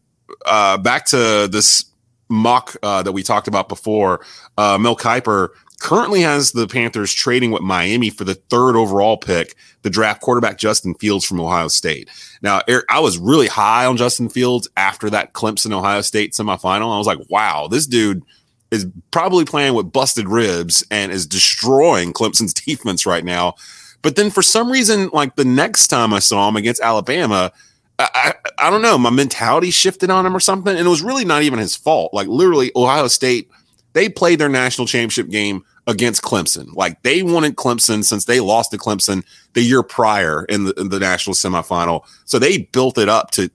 uh, 0.45 0.77
back 0.77 1.05
to 1.07 1.47
this 1.51 1.85
mock 2.29 2.75
uh, 2.83 3.03
that 3.03 3.11
we 3.11 3.23
talked 3.23 3.47
about 3.47 3.69
before, 3.69 4.25
uh, 4.57 4.77
Mel 4.77 4.95
Kiper 4.95 5.49
currently 5.79 6.21
has 6.21 6.51
the 6.51 6.67
Panthers 6.67 7.13
trading 7.13 7.51
with 7.51 7.61
Miami 7.61 8.09
for 8.09 8.23
the 8.23 8.35
third 8.35 8.75
overall 8.75 9.17
pick, 9.17 9.55
the 9.83 9.89
draft 9.89 10.21
quarterback 10.21 10.57
Justin 10.57 10.95
Fields 10.95 11.23
from 11.23 11.39
Ohio 11.39 11.67
State. 11.67 12.09
Now, 12.41 12.61
Eric, 12.67 12.85
I 12.89 12.99
was 12.99 13.17
really 13.17 13.47
high 13.47 13.85
on 13.85 13.97
Justin 13.97 14.29
Fields 14.29 14.67
after 14.75 15.09
that 15.11 15.33
Clemson 15.33 15.71
Ohio 15.71 16.01
State 16.01 16.33
semifinal. 16.33 16.93
I 16.93 16.97
was 16.97 17.07
like, 17.07 17.19
wow, 17.29 17.67
this 17.67 17.85
dude 17.85 18.23
is 18.71 18.87
probably 19.11 19.45
playing 19.45 19.75
with 19.75 19.91
busted 19.91 20.27
ribs 20.27 20.85
and 20.91 21.11
is 21.11 21.25
destroying 21.25 22.11
Clemson's 22.11 22.53
defense 22.65 23.05
right 23.05 23.23
now. 23.23 23.53
But 24.01 24.15
then 24.15 24.29
for 24.29 24.41
some 24.41 24.71
reason, 24.71 25.09
like 25.13 25.35
the 25.35 25.45
next 25.45 25.87
time 25.87 26.13
I 26.13 26.19
saw 26.19 26.47
him 26.47 26.55
against 26.55 26.81
Alabama, 26.81 27.51
I, 27.99 28.33
I, 28.59 28.69
don't 28.69 28.81
know. 28.83 28.97
My 28.97 29.09
mentality 29.09 29.71
shifted 29.71 30.09
on 30.09 30.25
him 30.25 30.35
or 30.35 30.39
something. 30.39 30.75
And 30.75 30.85
it 30.85 30.89
was 30.89 31.01
really 31.01 31.25
not 31.25 31.41
even 31.43 31.59
his 31.59 31.75
fault. 31.75 32.13
Like, 32.13 32.27
literally, 32.27 32.71
Ohio 32.75 33.07
State, 33.07 33.49
they 33.93 34.07
played 34.07 34.39
their 34.39 34.49
national 34.49 34.85
championship 34.85 35.29
game 35.29 35.63
against 35.87 36.21
Clemson. 36.21 36.73
Like, 36.75 37.01
they 37.01 37.23
wanted 37.23 37.55
Clemson 37.55 38.03
since 38.03 38.25
they 38.25 38.39
lost 38.39 38.71
to 38.71 38.77
Clemson 38.77 39.23
the 39.53 39.61
year 39.61 39.81
prior 39.81 40.45
in 40.45 40.65
the, 40.65 40.73
in 40.73 40.89
the 40.89 40.99
national 40.99 41.33
semifinal. 41.33 42.01
So 42.25 42.37
they 42.37 42.63
built 42.71 42.99
it 42.99 43.09
up 43.09 43.31
to, 43.31 43.49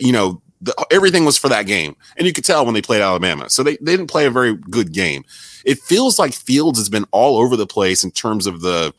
you 0.00 0.12
know, 0.12 0.40
the, 0.60 0.74
everything 0.92 1.24
was 1.24 1.36
for 1.36 1.48
that 1.48 1.66
game. 1.66 1.96
And 2.16 2.26
you 2.26 2.32
could 2.32 2.44
tell 2.44 2.64
when 2.64 2.74
they 2.74 2.82
played 2.82 3.02
Alabama. 3.02 3.50
So 3.50 3.62
they, 3.62 3.76
they 3.76 3.96
didn't 3.96 4.10
play 4.10 4.26
a 4.26 4.30
very 4.30 4.56
good 4.56 4.92
game. 4.92 5.24
It 5.64 5.78
feels 5.80 6.18
like 6.18 6.34
Fields 6.34 6.78
has 6.78 6.88
been 6.88 7.04
all 7.10 7.38
over 7.38 7.56
the 7.56 7.66
place 7.66 8.04
in 8.04 8.10
terms 8.12 8.46
of 8.46 8.60
the, 8.60 8.94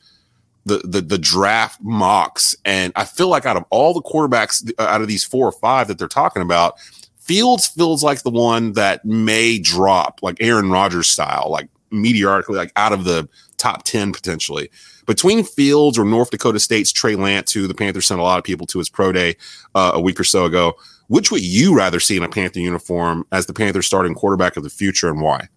the, 0.66 0.80
the 0.80 1.02
the 1.02 1.18
draft 1.18 1.80
mocks, 1.82 2.56
and 2.66 2.94
I 2.96 3.06
feel 3.06 3.28
like 3.28 3.46
out 3.46 3.58
of 3.58 3.66
all 3.70 3.94
the 3.94 4.02
quarterbacks, 4.02 4.72
uh, 4.78 4.84
out 4.84 5.02
of 5.02 5.08
these 5.08 5.24
four 5.24 5.48
or 5.48 5.52
five 5.52 5.88
that 5.88 5.98
they're 5.98 6.08
talking 6.08 6.42
about, 6.42 6.80
Fields 7.18 7.68
feels 7.68 8.04
like 8.04 8.24
the 8.24 8.30
one 8.30 8.74
that 8.74 9.06
may 9.06 9.60
drop, 9.60 10.20
like 10.22 10.38
Aaron 10.40 10.70
Rodgers 10.70 11.08
style, 11.08 11.48
like 11.50 11.70
meteorically, 11.92 12.58
like 12.58 12.72
out 12.76 12.92
of 12.92 13.04
the 13.04 13.28
top 13.58 13.84
ten 13.84 14.12
potentially. 14.12 14.70
Between 15.06 15.44
Fields 15.44 15.98
or 15.98 16.06
North 16.06 16.30
Dakota 16.30 16.60
State's 16.60 16.92
Trey 16.92 17.16
Lance, 17.16 17.52
who 17.52 17.68
the 17.68 17.74
Panthers 17.74 18.06
sent 18.06 18.20
a 18.20 18.24
lot 18.24 18.38
of 18.38 18.44
people 18.44 18.68
to 18.68 18.78
his 18.78 18.90
pro 18.90 19.12
day 19.12 19.38
uh, 19.74 19.92
a 19.96 20.02
week 20.02 20.20
or 20.20 20.24
so 20.24 20.46
ago, 20.46 20.76
which 21.08 21.32
would 21.32 21.44
you 21.44 21.76
rather 21.76 22.00
see 22.00 22.16
in 22.16 22.24
a 22.24 22.30
Panther 22.30 22.60
uniform 22.60 23.26
as 23.32 23.48
the 23.48 23.54
Panthers 23.54 23.88
starting 23.88 24.14
quarterback 24.14 24.56
of 24.56 24.64
the 24.64 24.70
future, 24.70 25.10
and 25.10 25.22
why? 25.22 25.48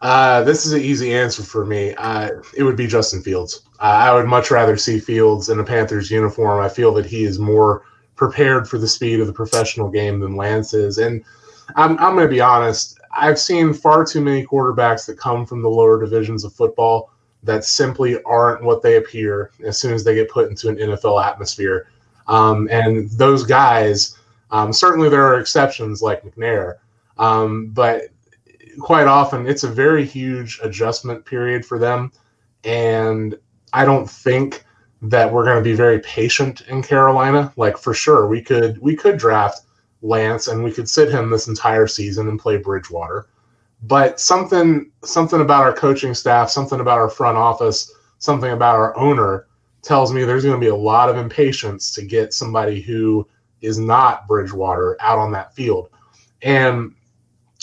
Uh, 0.00 0.42
this 0.44 0.66
is 0.66 0.72
an 0.72 0.80
easy 0.80 1.14
answer 1.14 1.42
for 1.42 1.64
me. 1.64 1.94
Uh, 1.94 2.30
it 2.56 2.62
would 2.62 2.76
be 2.76 2.86
Justin 2.86 3.22
Fields. 3.22 3.63
Uh, 3.84 3.88
I 3.88 4.14
would 4.14 4.24
much 4.24 4.50
rather 4.50 4.78
see 4.78 4.98
Fields 4.98 5.50
in 5.50 5.60
a 5.60 5.64
Panthers 5.64 6.10
uniform. 6.10 6.58
I 6.58 6.70
feel 6.70 6.94
that 6.94 7.04
he 7.04 7.24
is 7.24 7.38
more 7.38 7.82
prepared 8.16 8.66
for 8.66 8.78
the 8.78 8.88
speed 8.88 9.20
of 9.20 9.26
the 9.26 9.32
professional 9.32 9.90
game 9.90 10.20
than 10.20 10.36
Lance 10.36 10.72
is. 10.72 10.96
And 10.96 11.22
I'm, 11.76 11.98
I'm 11.98 12.14
going 12.14 12.26
to 12.26 12.34
be 12.34 12.40
honest. 12.40 12.98
I've 13.14 13.38
seen 13.38 13.74
far 13.74 14.06
too 14.06 14.22
many 14.22 14.46
quarterbacks 14.46 15.04
that 15.04 15.18
come 15.18 15.44
from 15.44 15.60
the 15.60 15.68
lower 15.68 16.00
divisions 16.00 16.44
of 16.44 16.54
football 16.54 17.10
that 17.42 17.66
simply 17.66 18.22
aren't 18.22 18.64
what 18.64 18.80
they 18.80 18.96
appear 18.96 19.50
as 19.62 19.78
soon 19.78 19.92
as 19.92 20.02
they 20.02 20.14
get 20.14 20.30
put 20.30 20.48
into 20.48 20.70
an 20.70 20.76
NFL 20.76 21.22
atmosphere. 21.22 21.88
Um, 22.26 22.68
and 22.70 23.10
those 23.10 23.44
guys, 23.44 24.16
um, 24.50 24.72
certainly 24.72 25.10
there 25.10 25.26
are 25.26 25.38
exceptions 25.38 26.00
like 26.00 26.24
McNair, 26.24 26.76
um, 27.18 27.66
but 27.66 28.04
quite 28.80 29.08
often 29.08 29.46
it's 29.46 29.64
a 29.64 29.68
very 29.68 30.06
huge 30.06 30.58
adjustment 30.62 31.26
period 31.26 31.66
for 31.66 31.78
them. 31.78 32.10
And 32.64 33.36
I 33.74 33.84
don't 33.84 34.08
think 34.08 34.64
that 35.02 35.30
we're 35.30 35.44
going 35.44 35.58
to 35.58 35.62
be 35.62 35.74
very 35.74 35.98
patient 36.00 36.62
in 36.62 36.82
Carolina. 36.82 37.52
Like 37.56 37.76
for 37.76 37.92
sure, 37.92 38.26
we 38.26 38.40
could 38.40 38.78
we 38.80 38.96
could 38.96 39.18
draft 39.18 39.62
Lance 40.00 40.48
and 40.48 40.64
we 40.64 40.72
could 40.72 40.88
sit 40.88 41.10
him 41.10 41.28
this 41.28 41.48
entire 41.48 41.86
season 41.86 42.28
and 42.28 42.40
play 42.40 42.56
Bridgewater. 42.56 43.26
But 43.82 44.18
something 44.20 44.90
something 45.04 45.40
about 45.40 45.64
our 45.64 45.74
coaching 45.74 46.14
staff, 46.14 46.48
something 46.48 46.80
about 46.80 46.98
our 46.98 47.10
front 47.10 47.36
office, 47.36 47.92
something 48.18 48.52
about 48.52 48.76
our 48.76 48.96
owner 48.96 49.46
tells 49.82 50.12
me 50.12 50.24
there's 50.24 50.44
going 50.44 50.58
to 50.58 50.64
be 50.64 50.70
a 50.70 50.74
lot 50.74 51.10
of 51.10 51.18
impatience 51.18 51.92
to 51.94 52.02
get 52.02 52.32
somebody 52.32 52.80
who 52.80 53.28
is 53.60 53.78
not 53.78 54.26
Bridgewater 54.26 54.96
out 55.00 55.18
on 55.18 55.32
that 55.32 55.54
field. 55.54 55.90
And 56.42 56.94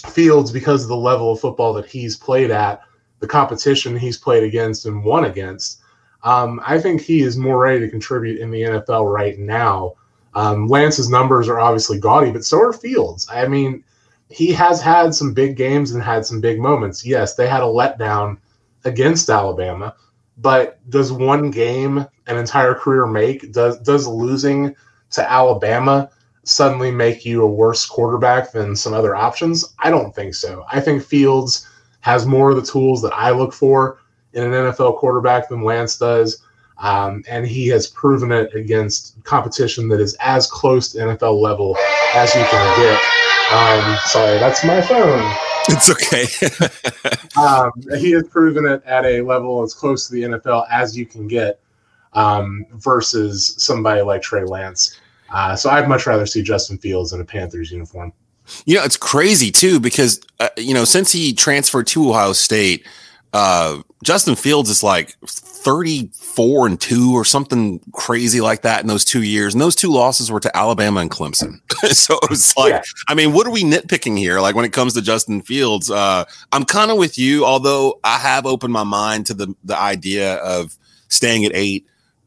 Fields, 0.10 0.52
because 0.52 0.84
of 0.84 0.90
the 0.90 0.98
level 0.98 1.32
of 1.32 1.40
football 1.40 1.74
that 1.74 1.86
he's 1.86 2.18
played 2.18 2.50
at, 2.50 2.82
the 3.20 3.28
competition 3.28 3.98
he's 3.98 4.18
played 4.18 4.44
against 4.44 4.88
and 4.88 5.04
won 5.04 5.26
against, 5.26 5.81
um, 6.24 6.62
I 6.66 6.80
think 6.80 7.02
he 7.02 7.22
is 7.22 7.38
more 7.38 7.60
ready 7.60 7.80
to 7.80 7.90
contribute 7.90 8.40
in 8.40 8.52
the 8.52 8.62
NFL 8.62 9.12
right 9.12 9.38
now. 9.40 9.94
Um, 10.34 10.68
Lance's 10.68 11.10
numbers 11.10 11.50
are 11.50 11.60
obviously 11.60 12.00
gaudy, 12.00 12.32
but 12.32 12.46
so 12.46 12.62
are 12.62 12.74
Fields. 12.74 13.28
I 13.32 13.48
mean, 13.48 13.84
he 14.30 14.54
has 14.54 14.82
had 14.82 15.14
some 15.14 15.34
big 15.34 15.58
games 15.58 15.92
and 15.92 16.02
had 16.02 16.26
some 16.26 16.40
big 16.40 16.60
moments. 16.60 17.06
Yes, 17.06 17.36
they 17.36 17.48
had 17.48 17.64
a 17.64 17.66
letdown 17.66 18.38
against 18.86 19.30
Alabama, 19.30 19.96
but 20.38 20.80
does 20.90 21.12
one 21.12 21.52
game 21.52 22.06
an 22.28 22.38
entire 22.38 22.74
career 22.74 23.06
make? 23.06 23.52
Does 23.52 23.80
does 23.80 24.08
losing 24.08 24.76
to 25.12 25.32
Alabama 25.32 26.10
suddenly 26.44 26.92
make 26.92 27.26
you 27.26 27.44
a 27.44 27.52
worse 27.52 27.86
quarterback 27.86 28.52
than 28.52 28.76
some 28.76 28.94
other 28.94 29.16
options? 29.16 29.76
I 29.80 29.90
don't 29.90 30.16
think 30.16 30.34
so. 30.34 30.66
I 30.72 30.80
think 30.80 31.04
Fields 31.04 31.68
has 32.00 32.26
more 32.26 32.52
of 32.52 32.56
the 32.56 32.72
tools 32.72 33.02
that 33.02 33.14
I 33.14 33.32
look 33.32 33.54
for 33.54 34.00
in 34.34 34.44
an 34.44 34.52
NFL 34.52 34.98
quarterback 34.98 35.50
than 35.50 35.64
Lance 35.64 35.98
does. 35.98 36.44
Um, 36.80 37.24
and 37.30 37.46
he 37.46 37.68
has 37.68 37.88
proven 37.88 38.32
it 38.32 38.54
against 38.56 39.24
competition 39.24 39.88
that 39.90 40.00
is 40.00 40.16
as 40.20 40.48
close 40.48 40.92
to 40.94 41.00
NFL 41.00 41.40
level 41.40 41.78
as 42.16 42.34
you 42.34 42.42
can 42.42 42.80
get. 42.80 43.00
Um, 43.54 43.98
sorry, 44.06 44.40
that's 44.40 44.66
my 44.66 44.82
phone. 44.82 45.32
It's 45.68 45.92
okay. 45.92 46.26
um, 47.42 47.72
he 48.00 48.12
has 48.12 48.28
proven 48.28 48.66
it 48.66 48.82
at 48.86 49.06
a 49.06 49.22
level 49.22 49.62
as 49.62 49.74
close 49.74 50.08
to 50.08 50.14
the 50.14 50.24
NFL 50.24 50.66
as 50.72 50.98
you 50.98 51.06
can 51.06 51.28
get 51.28 51.60
um, 52.14 52.66
versus 52.74 53.56
somebody 53.58 54.02
like 54.02 54.22
Trey 54.22 54.44
Lance. 54.44 55.00
Uh, 55.32 55.56
so 55.56 55.70
I'd 55.70 55.88
much 55.88 56.08
rather 56.08 56.26
see 56.26 56.42
Justin 56.42 56.78
Fields 56.78 57.14
in 57.14 57.22
a 57.22 57.26
Panthers 57.26 57.72
uniform. 57.72 58.12
You 58.66 58.78
know, 58.78 58.84
it's 58.84 58.98
crazy 58.98 59.52
too 59.52 59.80
because 59.80 60.20
uh, 60.40 60.50
you 60.58 60.74
know 60.74 60.84
since 60.84 61.12
he 61.12 61.34
transferred 61.34 61.88
to 61.88 62.10
Ohio 62.10 62.34
State, 62.34 62.86
uh, 63.34 63.82
Justin 64.04 64.36
Fields 64.36 64.70
is 64.70 64.84
like 64.84 65.16
34 65.26 66.68
and 66.68 66.82
2 66.82 67.14
or 67.14 67.24
something 67.24 67.80
crazy 67.94 68.42
like 68.42 68.64
that 68.64 68.82
in 68.82 68.88
those 68.88 69.06
two 69.06 69.22
years. 69.22 69.54
And 69.54 69.62
those 69.62 69.76
two 69.76 69.92
losses 69.92 70.32
were 70.32 70.40
to 70.40 70.58
Alabama 70.58 71.00
and 71.00 71.12
Clemson. 71.12 71.60
so 71.96 72.18
it 72.24 72.30
was 72.30 72.56
like, 72.58 72.74
yeah. 72.74 72.82
I 73.08 73.14
mean, 73.14 73.32
what 73.32 73.48
are 73.48 73.52
we 73.52 73.64
nitpicking 73.64 74.18
here? 74.18 74.42
Like 74.42 74.56
when 74.56 74.66
it 74.66 74.74
comes 74.74 74.94
to 74.96 75.02
Justin 75.02 75.42
Fields, 75.42 75.90
uh, 75.90 76.26
I'm 76.52 76.66
kind 76.66 76.92
of 76.92 76.98
with 76.98 77.18
you, 77.18 77.46
although 77.46 78.00
I 78.04 78.18
have 78.18 78.46
opened 78.46 78.74
my 78.74 78.84
mind 78.84 79.28
to 79.28 79.34
the, 79.34 79.56
the 79.64 79.78
idea 79.78 80.36
of 80.38 80.78
staying 81.08 81.46
at 81.46 81.52
eight, 81.54 81.86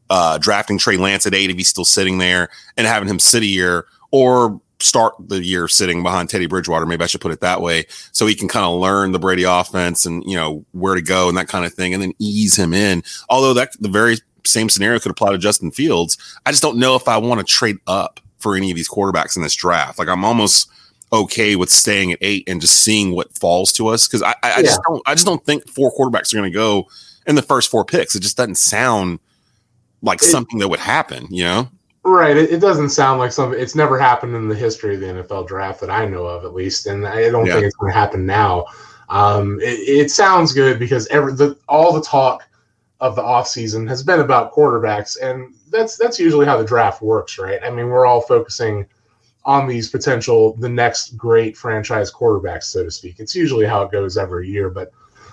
uh, 0.09 0.37
drafting 0.37 0.77
Trey 0.77 0.97
Lance 0.97 1.27
at 1.27 1.33
eight 1.33 1.49
if 1.49 1.57
he's 1.57 1.69
still 1.69 1.85
sitting 1.85 2.17
there 2.17 2.49
and 2.77 2.87
having 2.87 3.09
him 3.09 3.19
sit 3.19 3.43
a 3.43 3.47
year 3.47 3.85
or 4.11 4.59
start 4.79 5.13
the 5.19 5.43
year 5.43 5.67
sitting 5.67 6.03
behind 6.03 6.29
Teddy 6.29 6.47
Bridgewater. 6.47 6.85
Maybe 6.85 7.03
I 7.03 7.07
should 7.07 7.21
put 7.21 7.31
it 7.31 7.41
that 7.41 7.61
way. 7.61 7.85
So 8.11 8.27
he 8.27 8.35
can 8.35 8.47
kind 8.47 8.65
of 8.65 8.79
learn 8.79 9.11
the 9.11 9.19
Brady 9.19 9.43
offense 9.43 10.05
and, 10.05 10.23
you 10.25 10.35
know, 10.35 10.65
where 10.73 10.95
to 10.95 11.01
go 11.01 11.29
and 11.29 11.37
that 11.37 11.47
kind 11.47 11.65
of 11.65 11.73
thing 11.73 11.93
and 11.93 12.03
then 12.03 12.13
ease 12.19 12.57
him 12.57 12.73
in. 12.73 13.03
Although 13.29 13.53
that 13.53 13.71
the 13.79 13.89
very 13.89 14.17
same 14.45 14.69
scenario 14.69 14.99
could 14.99 15.11
apply 15.11 15.31
to 15.31 15.37
Justin 15.37 15.71
Fields. 15.71 16.17
I 16.45 16.51
just 16.51 16.61
don't 16.61 16.77
know 16.77 16.95
if 16.95 17.07
I 17.07 17.17
want 17.17 17.39
to 17.39 17.45
trade 17.45 17.77
up 17.87 18.19
for 18.37 18.55
any 18.55 18.69
of 18.71 18.75
these 18.75 18.89
quarterbacks 18.89 19.35
in 19.35 19.41
this 19.41 19.55
draft. 19.55 19.97
Like 19.97 20.07
I'm 20.07 20.23
almost 20.23 20.69
okay 21.11 21.55
with 21.55 21.69
staying 21.69 22.11
at 22.11 22.19
eight 22.21 22.47
and 22.47 22.61
just 22.61 22.83
seeing 22.83 23.11
what 23.11 23.35
falls 23.37 23.71
to 23.73 23.87
us. 23.87 24.07
Cause 24.07 24.21
I, 24.21 24.35
I, 24.43 24.53
I 24.57 24.61
just 24.61 24.81
don't, 24.87 25.01
I 25.05 25.13
just 25.13 25.25
don't 25.25 25.43
think 25.45 25.67
four 25.69 25.91
quarterbacks 25.91 26.33
are 26.33 26.37
going 26.37 26.51
to 26.51 26.55
go 26.55 26.87
in 27.25 27.35
the 27.35 27.41
first 27.41 27.71
four 27.71 27.85
picks. 27.85 28.15
It 28.15 28.21
just 28.21 28.37
doesn't 28.37 28.55
sound 28.55 29.19
like 30.01 30.21
it, 30.21 30.25
something 30.25 30.59
that 30.59 30.67
would 30.67 30.79
happen, 30.79 31.27
you 31.29 31.43
know? 31.43 31.69
Right. 32.05 32.37
It, 32.37 32.51
it, 32.51 32.59
doesn't 32.59 32.89
sound 32.89 33.19
like 33.19 33.31
something. 33.31 33.59
It's 33.59 33.73
never 33.73 33.97
happened 33.97 34.35
in 34.35 34.47
the 34.47 34.53
history 34.53 34.93
of 34.93 35.01
the 35.01 35.07
NFL 35.07 35.47
draft 35.47 35.81
that 35.81 35.89
I 35.89 36.05
know 36.05 36.27
of, 36.27 36.45
at 36.45 36.53
least, 36.53 36.85
and 36.85 37.05
I 37.05 37.31
don't 37.31 37.47
yeah. 37.47 37.53
think 37.53 37.65
it's 37.65 37.75
going 37.75 37.91
to 37.91 37.97
happen 37.97 38.27
now. 38.27 38.67
Um, 39.09 39.59
it, 39.59 39.79
it, 39.79 40.11
sounds 40.11 40.53
good 40.53 40.77
because 40.77 41.07
every 41.07 41.33
the, 41.33 41.57
all 41.67 41.91
the 41.91 42.03
talk 42.03 42.47
of 42.99 43.15
the 43.15 43.23
offseason 43.23 43.89
has 43.89 44.03
been 44.03 44.19
about 44.19 44.53
quarterbacks, 44.53 45.17
and 45.19 45.55
that's 45.71 45.97
that's 45.97 46.19
usually 46.19 46.45
how 46.45 46.57
the 46.57 46.63
draft 46.63 47.01
works, 47.01 47.39
right? 47.39 47.59
I 47.63 47.71
mean, 47.71 47.87
we're 47.87 48.05
all 48.05 48.21
focusing 48.21 48.85
on 49.43 49.67
these 49.67 49.89
potential 49.89 50.55
the 50.57 50.69
next 50.69 51.17
great 51.17 51.57
franchise 51.57 52.11
quarterbacks, 52.11 52.65
so 52.65 52.83
to 52.83 52.91
speak. 52.91 53.19
It's 53.19 53.35
usually 53.35 53.65
how 53.65 53.81
it 53.81 53.91
goes 53.91 54.15
every 54.15 54.47
year, 54.47 54.69
but 54.69 54.91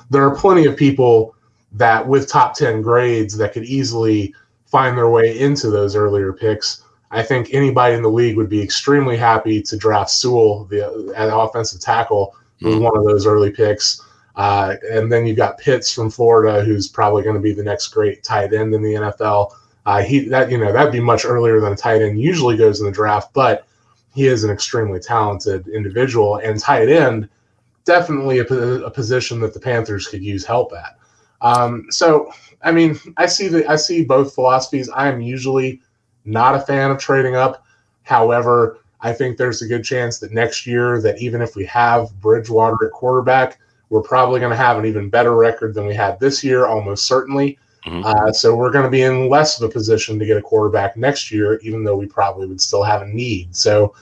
there 0.08 0.26
are 0.26 0.34
plenty 0.34 0.64
of 0.64 0.78
people 0.78 1.34
that 1.72 2.06
with 2.06 2.30
top 2.30 2.54
ten 2.54 2.80
grades 2.80 3.36
that 3.36 3.52
could 3.52 3.64
easily 3.64 4.34
find 4.72 4.96
their 4.96 5.10
way 5.10 5.38
into 5.38 5.70
those 5.70 5.94
earlier 5.94 6.32
picks. 6.32 6.82
I 7.10 7.22
think 7.22 7.52
anybody 7.52 7.94
in 7.94 8.02
the 8.02 8.08
league 8.08 8.38
would 8.38 8.48
be 8.48 8.62
extremely 8.62 9.18
happy 9.18 9.60
to 9.60 9.76
draft 9.76 10.08
Sewell, 10.10 10.64
the 10.64 11.12
an 11.14 11.28
offensive 11.28 11.80
tackle, 11.80 12.34
with 12.62 12.72
mm-hmm. 12.72 12.82
one 12.82 12.96
of 12.96 13.04
those 13.04 13.26
early 13.26 13.50
picks. 13.50 14.00
Uh, 14.34 14.76
and 14.90 15.12
then 15.12 15.26
you've 15.26 15.36
got 15.36 15.58
Pitts 15.58 15.92
from 15.92 16.10
Florida, 16.10 16.64
who's 16.64 16.88
probably 16.88 17.22
going 17.22 17.36
to 17.36 17.42
be 17.42 17.52
the 17.52 17.62
next 17.62 17.88
great 17.88 18.24
tight 18.24 18.54
end 18.54 18.74
in 18.74 18.80
the 18.80 18.94
NFL. 18.94 19.52
Uh, 19.84 20.00
he 20.00 20.20
that 20.28 20.50
you 20.50 20.56
know 20.56 20.72
that'd 20.72 20.92
be 20.92 21.00
much 21.00 21.26
earlier 21.26 21.60
than 21.60 21.74
a 21.74 21.76
tight 21.76 22.00
end 22.00 22.18
usually 22.18 22.56
goes 22.56 22.80
in 22.80 22.86
the 22.86 22.92
draft, 22.92 23.34
but 23.34 23.66
he 24.14 24.26
is 24.26 24.42
an 24.42 24.50
extremely 24.50 25.00
talented 25.00 25.68
individual 25.68 26.36
and 26.36 26.58
tight 26.58 26.88
end, 26.88 27.28
definitely 27.84 28.38
a, 28.38 28.44
a 28.44 28.90
position 28.90 29.38
that 29.40 29.52
the 29.52 29.60
Panthers 29.60 30.08
could 30.08 30.22
use 30.22 30.46
help 30.46 30.72
at. 30.72 30.98
Um, 31.42 31.86
so 31.90 32.32
I 32.62 32.72
mean, 32.72 32.98
I 33.16 33.26
see 33.26 33.48
the 33.48 33.68
I 33.68 33.76
see 33.76 34.04
both 34.04 34.34
philosophies. 34.34 34.88
I 34.88 35.08
am 35.08 35.20
usually 35.20 35.80
not 36.24 36.54
a 36.54 36.60
fan 36.60 36.90
of 36.90 36.98
trading 36.98 37.34
up. 37.34 37.64
However, 38.02 38.78
I 39.00 39.12
think 39.12 39.36
there's 39.36 39.62
a 39.62 39.66
good 39.66 39.84
chance 39.84 40.18
that 40.20 40.32
next 40.32 40.66
year 40.66 41.00
that 41.02 41.18
even 41.18 41.42
if 41.42 41.56
we 41.56 41.64
have 41.66 42.12
Bridgewater 42.20 42.86
at 42.86 42.92
quarterback, 42.92 43.58
we're 43.90 44.02
probably 44.02 44.40
going 44.40 44.50
to 44.50 44.56
have 44.56 44.78
an 44.78 44.86
even 44.86 45.10
better 45.10 45.34
record 45.34 45.74
than 45.74 45.86
we 45.86 45.94
had 45.94 46.20
this 46.20 46.44
year, 46.44 46.66
almost 46.66 47.06
certainly. 47.06 47.58
Mm-hmm. 47.84 48.04
Uh, 48.04 48.32
so 48.32 48.54
we're 48.54 48.70
going 48.70 48.84
to 48.84 48.90
be 48.90 49.02
in 49.02 49.28
less 49.28 49.60
of 49.60 49.68
a 49.68 49.72
position 49.72 50.18
to 50.18 50.24
get 50.26 50.36
a 50.36 50.42
quarterback 50.42 50.96
next 50.96 51.32
year, 51.32 51.58
even 51.62 51.82
though 51.82 51.96
we 51.96 52.06
probably 52.06 52.46
would 52.46 52.60
still 52.60 52.84
have 52.84 53.02
a 53.02 53.06
need. 53.06 53.54
So, 53.54 53.94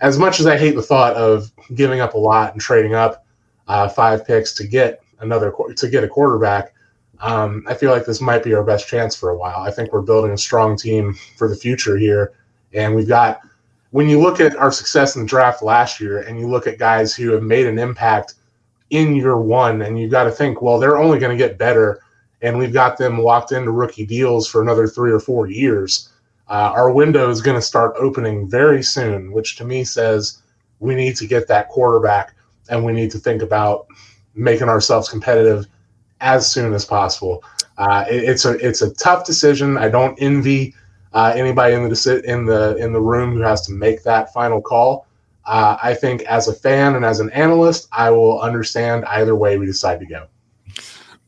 as 0.00 0.18
much 0.18 0.40
as 0.40 0.46
I 0.46 0.58
hate 0.58 0.74
the 0.74 0.82
thought 0.82 1.14
of 1.14 1.50
giving 1.74 2.00
up 2.00 2.12
a 2.12 2.18
lot 2.18 2.52
and 2.52 2.60
trading 2.60 2.94
up 2.94 3.24
uh, 3.66 3.88
five 3.88 4.26
picks 4.26 4.52
to 4.54 4.66
get 4.66 5.02
another 5.20 5.54
to 5.74 5.88
get 5.88 6.04
a 6.04 6.08
quarterback, 6.08 6.73
um, 7.20 7.64
I 7.66 7.74
feel 7.74 7.90
like 7.90 8.06
this 8.06 8.20
might 8.20 8.42
be 8.42 8.54
our 8.54 8.64
best 8.64 8.88
chance 8.88 9.14
for 9.16 9.30
a 9.30 9.36
while. 9.36 9.58
I 9.58 9.70
think 9.70 9.92
we're 9.92 10.02
building 10.02 10.32
a 10.32 10.38
strong 10.38 10.76
team 10.76 11.14
for 11.36 11.48
the 11.48 11.56
future 11.56 11.96
here. 11.96 12.34
And 12.72 12.94
we've 12.94 13.08
got, 13.08 13.40
when 13.90 14.08
you 14.08 14.20
look 14.20 14.40
at 14.40 14.56
our 14.56 14.72
success 14.72 15.16
in 15.16 15.22
the 15.22 15.28
draft 15.28 15.62
last 15.62 16.00
year 16.00 16.20
and 16.20 16.38
you 16.38 16.48
look 16.48 16.66
at 16.66 16.78
guys 16.78 17.14
who 17.14 17.30
have 17.32 17.42
made 17.42 17.66
an 17.66 17.78
impact 17.78 18.34
in 18.90 19.14
year 19.14 19.36
one, 19.36 19.82
and 19.82 19.98
you've 19.98 20.10
got 20.10 20.24
to 20.24 20.30
think, 20.30 20.60
well, 20.60 20.78
they're 20.78 20.98
only 20.98 21.18
going 21.18 21.36
to 21.36 21.42
get 21.42 21.58
better. 21.58 22.00
And 22.42 22.58
we've 22.58 22.72
got 22.72 22.98
them 22.98 23.20
locked 23.20 23.52
into 23.52 23.70
rookie 23.70 24.04
deals 24.04 24.48
for 24.48 24.60
another 24.60 24.86
three 24.86 25.10
or 25.10 25.20
four 25.20 25.46
years. 25.46 26.10
Uh, 26.48 26.72
our 26.74 26.92
window 26.92 27.30
is 27.30 27.40
going 27.40 27.56
to 27.56 27.62
start 27.62 27.94
opening 27.98 28.48
very 28.48 28.82
soon, 28.82 29.32
which 29.32 29.56
to 29.56 29.64
me 29.64 29.82
says 29.82 30.42
we 30.80 30.94
need 30.94 31.16
to 31.16 31.26
get 31.26 31.48
that 31.48 31.68
quarterback 31.70 32.34
and 32.68 32.84
we 32.84 32.92
need 32.92 33.10
to 33.10 33.18
think 33.18 33.40
about 33.40 33.86
making 34.34 34.68
ourselves 34.68 35.08
competitive 35.08 35.66
as 36.24 36.50
soon 36.50 36.72
as 36.72 36.84
possible. 36.84 37.44
Uh, 37.76 38.04
it, 38.10 38.24
it's 38.24 38.44
a 38.44 38.52
it's 38.66 38.82
a 38.82 38.92
tough 38.94 39.24
decision. 39.24 39.76
I 39.76 39.88
don't 39.88 40.16
envy 40.20 40.74
uh, 41.12 41.32
anybody 41.36 41.74
in 41.74 41.88
the 41.88 42.22
in 42.24 42.46
the 42.46 42.76
in 42.76 42.92
the 42.92 43.00
room 43.00 43.34
who 43.34 43.42
has 43.42 43.64
to 43.66 43.72
make 43.72 44.02
that 44.02 44.32
final 44.32 44.60
call. 44.60 45.06
Uh, 45.44 45.76
I 45.82 45.94
think 45.94 46.22
as 46.22 46.48
a 46.48 46.54
fan 46.54 46.96
and 46.96 47.04
as 47.04 47.20
an 47.20 47.30
analyst, 47.30 47.88
I 47.92 48.10
will 48.10 48.40
understand 48.40 49.04
either 49.04 49.36
way 49.36 49.58
we 49.58 49.66
decide 49.66 50.00
to 50.00 50.06
go. 50.06 50.26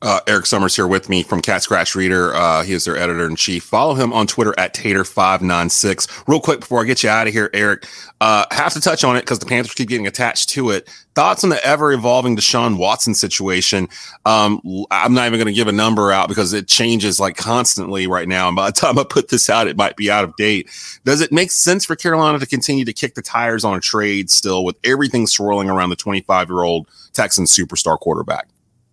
Uh, 0.03 0.21
Eric 0.27 0.45
Summers 0.45 0.77
here 0.77 0.87
with 0.87 1.09
me 1.09 1.23
from 1.23 1.41
Cat 1.41 1.63
Scratch 1.63 1.95
Reader. 1.95 2.35
Uh, 2.35 2.63
he 2.63 2.75
is 2.75 2.85
their 2.85 2.99
editor 2.99 3.27
in 3.27 3.35
chief. 3.35 3.65
Follow 3.65 3.95
him 3.95 4.13
on 4.13 4.27
Twitter 4.27 4.55
at 4.59 4.75
Tater596. 4.75 6.29
Real 6.29 6.39
quick 6.39 6.61
before 6.61 6.83
I 6.83 6.85
get 6.85 7.03
you 7.03 7.09
out 7.09 7.27
of 7.27 7.33
here, 7.33 7.49
Eric, 7.55 7.87
uh, 8.21 8.45
have 8.51 8.75
to 8.75 8.81
touch 8.81 9.05
on 9.05 9.17
it 9.17 9.23
because 9.23 9.39
the 9.39 9.47
Panthers 9.47 9.73
keep 9.73 9.89
getting 9.89 10.07
attached 10.07 10.51
to 10.51 10.69
it. 10.69 10.87
Thoughts 11.15 11.45
on 11.45 11.51
the 11.51 11.65
ever 11.65 11.95
evolving 11.95 12.37
Deshaun 12.37 12.77
Watson 12.77 13.15
situation? 13.15 13.89
Um, 14.27 14.61
I'm 14.91 15.15
not 15.15 15.29
even 15.29 15.39
going 15.39 15.47
to 15.47 15.55
give 15.55 15.67
a 15.67 15.73
number 15.73 16.13
out 16.13 16.29
because 16.29 16.53
it 16.53 16.69
changes 16.69 17.19
like 17.19 17.39
constantly 17.39 18.07
right 18.07 18.29
now. 18.29 18.49
And 18.49 18.57
by 18.57 18.67
the 18.67 18.79
time 18.79 18.99
I 18.99 19.05
put 19.05 19.31
this 19.31 19.49
out, 19.49 19.67
it 19.67 19.79
might 19.79 19.97
be 19.97 20.11
out 20.11 20.25
of 20.25 20.37
date. 20.37 20.69
Does 21.07 21.23
it 21.23 21.33
make 21.33 21.51
sense 21.51 21.87
for 21.87 21.97
Carolina 21.97 22.39
to 22.39 22.47
continue 22.47 22.85
to 22.85 22.93
kick 22.93 23.15
the 23.15 23.23
tires 23.23 23.65
on 23.65 23.75
a 23.75 23.81
trade 23.81 24.31
still 24.31 24.63
with 24.63 24.77
everything 24.85 25.27
swirling 25.27 25.71
around 25.71 25.89
the 25.89 25.97
25 25.97 26.51
year 26.51 26.65
old 26.65 26.87
Texan 27.15 27.47
superstar 27.47 27.99
quarterback? 27.99 28.47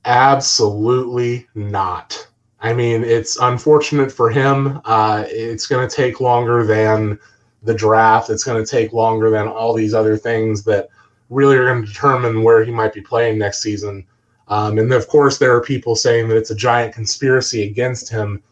Absolutely 0.06 1.48
not. 1.56 2.28
I 2.62 2.74
mean, 2.74 3.04
it's 3.04 3.38
unfortunate 3.38 4.12
for 4.12 4.30
him. 4.30 4.82
Uh, 4.86 5.26
it's 5.28 5.68
going 5.68 5.88
to 5.88 5.94
take 5.94 6.22
longer 6.22 6.66
than 6.66 7.20
the 7.62 7.74
draft. 7.74 8.30
It's 8.30 8.44
going 8.44 8.63
to 8.63 8.70
take 8.70 8.94
longer 8.94 9.30
than 9.30 9.48
all 9.48 9.74
these 9.74 9.94
other 9.94 10.18
things 10.18 10.63
that 10.63 10.89
really 11.30 11.58
are 11.58 11.66
going 11.66 11.82
to 11.82 11.88
determine 11.88 12.44
where 12.44 12.63
he 12.63 12.72
might 12.72 12.94
be 12.94 13.02
playing 13.02 13.38
next 13.38 13.62
season. 13.62 14.06
Um, 14.48 14.78
and 14.78 14.92
of 14.94 15.08
course, 15.08 15.38
there 15.38 15.56
are 15.56 15.62
people 15.62 15.96
saying 15.96 16.28
that 16.28 16.38
it's 16.38 16.52
a 16.52 16.56
giant 16.56 16.94
conspiracy 16.94 17.63
against 17.63 18.10
him. 18.10 18.44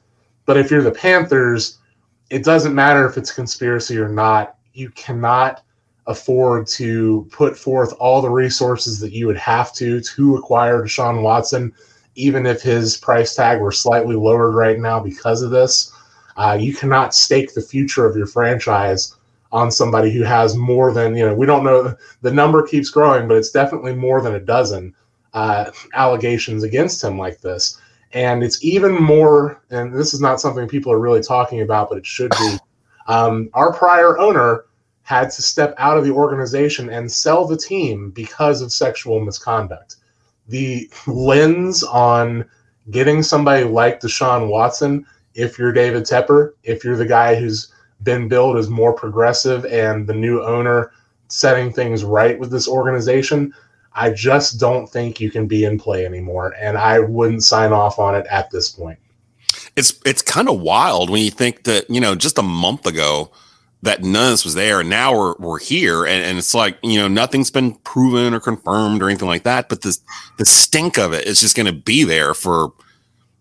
But 0.45 0.57
if 0.57 0.71
you're 0.71 0.81
the 0.81 0.91
Panthers, 0.91 1.79
it 2.29 2.43
doesn't 2.43 2.75
matter 2.75 3.05
if 3.05 3.17
it's 3.17 3.31
a 3.31 3.35
conspiracy 3.35 3.97
or 3.97 4.09
not. 4.09 4.57
You 4.73 4.89
cannot 4.91 5.63
afford 6.07 6.67
to 6.67 7.27
put 7.31 7.57
forth 7.57 7.93
all 7.99 8.21
the 8.21 8.29
resources 8.29 8.99
that 8.99 9.13
you 9.13 9.27
would 9.27 9.37
have 9.37 9.73
to 9.73 10.01
to 10.01 10.35
acquire 10.35 10.83
Deshaun 10.83 11.21
Watson, 11.21 11.73
even 12.15 12.45
if 12.45 12.61
his 12.61 12.97
price 12.97 13.35
tag 13.35 13.61
were 13.61 13.71
slightly 13.71 14.15
lowered 14.15 14.55
right 14.55 14.79
now 14.79 14.99
because 14.99 15.41
of 15.41 15.51
this. 15.51 15.93
Uh, 16.37 16.57
you 16.59 16.73
cannot 16.73 17.13
stake 17.13 17.53
the 17.53 17.61
future 17.61 18.05
of 18.05 18.15
your 18.15 18.25
franchise 18.25 19.15
on 19.51 19.69
somebody 19.69 20.11
who 20.11 20.23
has 20.23 20.55
more 20.55 20.93
than 20.93 21.15
you 21.15 21.25
know. 21.25 21.35
We 21.35 21.45
don't 21.45 21.63
know 21.63 21.95
the 22.21 22.31
number 22.31 22.65
keeps 22.65 22.89
growing, 22.89 23.27
but 23.27 23.37
it's 23.37 23.51
definitely 23.51 23.93
more 23.93 24.21
than 24.21 24.35
a 24.35 24.39
dozen 24.39 24.95
uh, 25.33 25.71
allegations 25.93 26.63
against 26.63 27.03
him 27.03 27.17
like 27.17 27.41
this. 27.41 27.79
And 28.13 28.43
it's 28.43 28.63
even 28.63 28.93
more, 28.93 29.61
and 29.69 29.93
this 29.93 30.13
is 30.13 30.19
not 30.19 30.41
something 30.41 30.67
people 30.67 30.91
are 30.91 30.99
really 30.99 31.21
talking 31.21 31.61
about, 31.61 31.89
but 31.89 31.97
it 31.97 32.05
should 32.05 32.31
be. 32.31 32.57
Um, 33.07 33.49
our 33.53 33.73
prior 33.73 34.19
owner 34.19 34.65
had 35.11 35.29
to 35.29 35.41
step 35.41 35.75
out 35.77 35.97
of 35.97 36.05
the 36.05 36.11
organization 36.11 36.89
and 36.89 37.11
sell 37.11 37.45
the 37.45 37.57
team 37.57 38.11
because 38.11 38.61
of 38.61 38.71
sexual 38.71 39.19
misconduct. 39.19 39.97
The 40.47 40.89
lens 41.05 41.83
on 41.83 42.45
getting 42.91 43.21
somebody 43.21 43.65
like 43.65 43.99
Deshaun 43.99 44.47
Watson, 44.47 45.05
if 45.35 45.59
you're 45.59 45.73
David 45.73 46.03
Tepper, 46.03 46.53
if 46.63 46.85
you're 46.85 46.95
the 46.95 47.05
guy 47.05 47.35
who's 47.35 47.73
been 48.03 48.29
billed 48.29 48.55
as 48.55 48.69
more 48.69 48.93
progressive 48.93 49.65
and 49.65 50.07
the 50.07 50.13
new 50.13 50.41
owner 50.41 50.93
setting 51.27 51.73
things 51.73 52.05
right 52.05 52.39
with 52.39 52.49
this 52.49 52.69
organization, 52.69 53.53
I 53.93 54.11
just 54.11 54.61
don't 54.61 54.87
think 54.87 55.19
you 55.19 55.29
can 55.29 55.45
be 55.45 55.65
in 55.65 55.77
play 55.77 56.05
anymore. 56.05 56.55
And 56.57 56.77
I 56.77 56.99
wouldn't 56.99 57.43
sign 57.43 57.73
off 57.73 57.99
on 57.99 58.15
it 58.15 58.25
at 58.27 58.49
this 58.49 58.69
point. 58.69 58.97
It's 59.75 59.93
it's 60.05 60.21
kind 60.21 60.47
of 60.47 60.61
wild 60.61 61.09
when 61.09 61.21
you 61.21 61.31
think 61.31 61.65
that, 61.65 61.89
you 61.89 61.99
know, 61.99 62.15
just 62.15 62.37
a 62.37 62.43
month 62.43 62.85
ago 62.85 63.29
that 63.83 64.03
none 64.03 64.25
of 64.25 64.31
this 64.31 64.45
was 64.45 64.53
there 64.53 64.79
and 64.79 64.89
now 64.89 65.17
we're 65.17 65.35
we're 65.39 65.59
here 65.59 66.05
and, 66.05 66.23
and 66.23 66.37
it's 66.37 66.53
like, 66.53 66.77
you 66.83 66.99
know, 66.99 67.07
nothing's 67.07 67.49
been 67.49 67.73
proven 67.77 68.33
or 68.33 68.39
confirmed 68.39 69.01
or 69.01 69.09
anything 69.09 69.27
like 69.27 69.43
that. 69.43 69.69
But 69.69 69.81
the 69.81 69.97
the 70.37 70.45
stink 70.45 70.97
of 70.97 71.13
it 71.13 71.25
is 71.25 71.39
just 71.39 71.55
gonna 71.55 71.73
be 71.73 72.03
there 72.03 72.33
for 72.33 72.73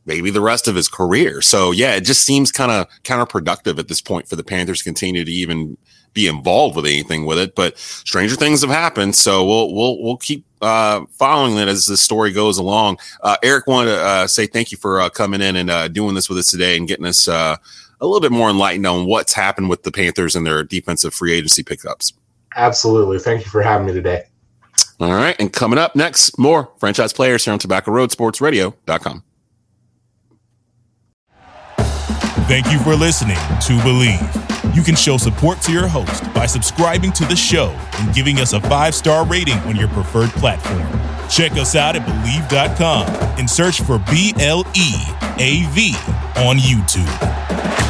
maybe 0.06 0.30
the 0.30 0.40
rest 0.40 0.66
of 0.66 0.74
his 0.74 0.88
career. 0.88 1.42
So 1.42 1.70
yeah, 1.72 1.94
it 1.94 2.02
just 2.02 2.22
seems 2.22 2.50
kind 2.50 2.72
of 2.72 2.86
counterproductive 3.02 3.78
at 3.78 3.88
this 3.88 4.00
point 4.00 4.28
for 4.28 4.36
the 4.36 4.44
Panthers 4.44 4.78
to 4.78 4.84
continue 4.84 5.24
to 5.24 5.30
even 5.30 5.76
be 6.14 6.26
involved 6.26 6.76
with 6.76 6.86
anything 6.86 7.24
with 7.24 7.38
it. 7.38 7.54
But 7.54 7.78
stranger 7.78 8.36
things 8.36 8.62
have 8.62 8.70
happened, 8.70 9.14
so 9.14 9.44
we'll 9.44 9.74
we'll 9.74 10.02
we'll 10.02 10.16
keep 10.16 10.44
uh, 10.60 11.04
following 11.12 11.56
that 11.56 11.68
as 11.68 11.86
the 11.86 11.96
story 11.96 12.32
goes 12.32 12.58
along. 12.58 12.98
Uh, 13.22 13.36
Eric 13.42 13.66
wanted 13.66 13.92
to 13.92 14.00
uh, 14.00 14.26
say 14.26 14.46
thank 14.46 14.72
you 14.72 14.78
for 14.78 15.00
uh, 15.00 15.08
coming 15.08 15.40
in 15.40 15.56
and 15.56 15.70
uh, 15.70 15.88
doing 15.88 16.14
this 16.14 16.28
with 16.28 16.38
us 16.38 16.50
today 16.50 16.76
and 16.76 16.88
getting 16.88 17.06
us 17.06 17.28
uh, 17.28 17.56
a 18.00 18.06
little 18.06 18.20
bit 18.20 18.32
more 18.32 18.50
enlightened 18.50 18.86
on 18.86 19.06
what's 19.06 19.32
happened 19.32 19.68
with 19.68 19.82
the 19.82 19.92
Panthers 19.92 20.34
and 20.34 20.46
their 20.46 20.62
defensive 20.64 21.14
free 21.14 21.32
agency 21.32 21.62
pickups. 21.62 22.12
Absolutely, 22.56 23.18
thank 23.18 23.44
you 23.44 23.50
for 23.50 23.62
having 23.62 23.86
me 23.86 23.92
today. 23.92 24.24
All 24.98 25.12
right, 25.12 25.36
and 25.38 25.52
coming 25.52 25.78
up 25.78 25.96
next, 25.96 26.38
more 26.38 26.70
franchise 26.78 27.12
players 27.12 27.44
here 27.44 27.52
on 27.52 27.58
Tobacco 27.58 27.90
Road 27.90 28.10
Sports 28.10 28.40
Radio.com. 28.40 29.22
Thank 32.50 32.72
you 32.72 32.80
for 32.80 32.96
listening 32.96 33.36
to 33.36 33.78
Bleav. 33.84 34.74
You 34.74 34.82
can 34.82 34.96
show 34.96 35.16
support 35.16 35.60
to 35.62 35.72
your 35.72 35.86
host 35.86 36.22
by 36.34 36.46
subscribing 36.46 37.12
to 37.12 37.24
the 37.24 37.36
show 37.36 37.76
and 37.98 38.14
giving 38.14 38.38
us 38.38 38.52
a 38.52 38.60
five 38.62 38.94
star 38.94 39.24
rating 39.24 39.58
on 39.60 39.76
your 39.76 39.88
preferred 39.88 40.30
platform. 40.30 40.82
Check 41.28 41.52
us 41.52 41.76
out 41.76 41.94
at 41.94 42.02
Bleav.com 42.02 43.06
and 43.38 43.48
search 43.48 43.82
for 43.82 43.98
B 44.10 44.34
L 44.40 44.66
E 44.74 44.94
A 45.38 45.64
V 45.70 45.94
on 46.36 46.56
YouTube. 46.56 47.89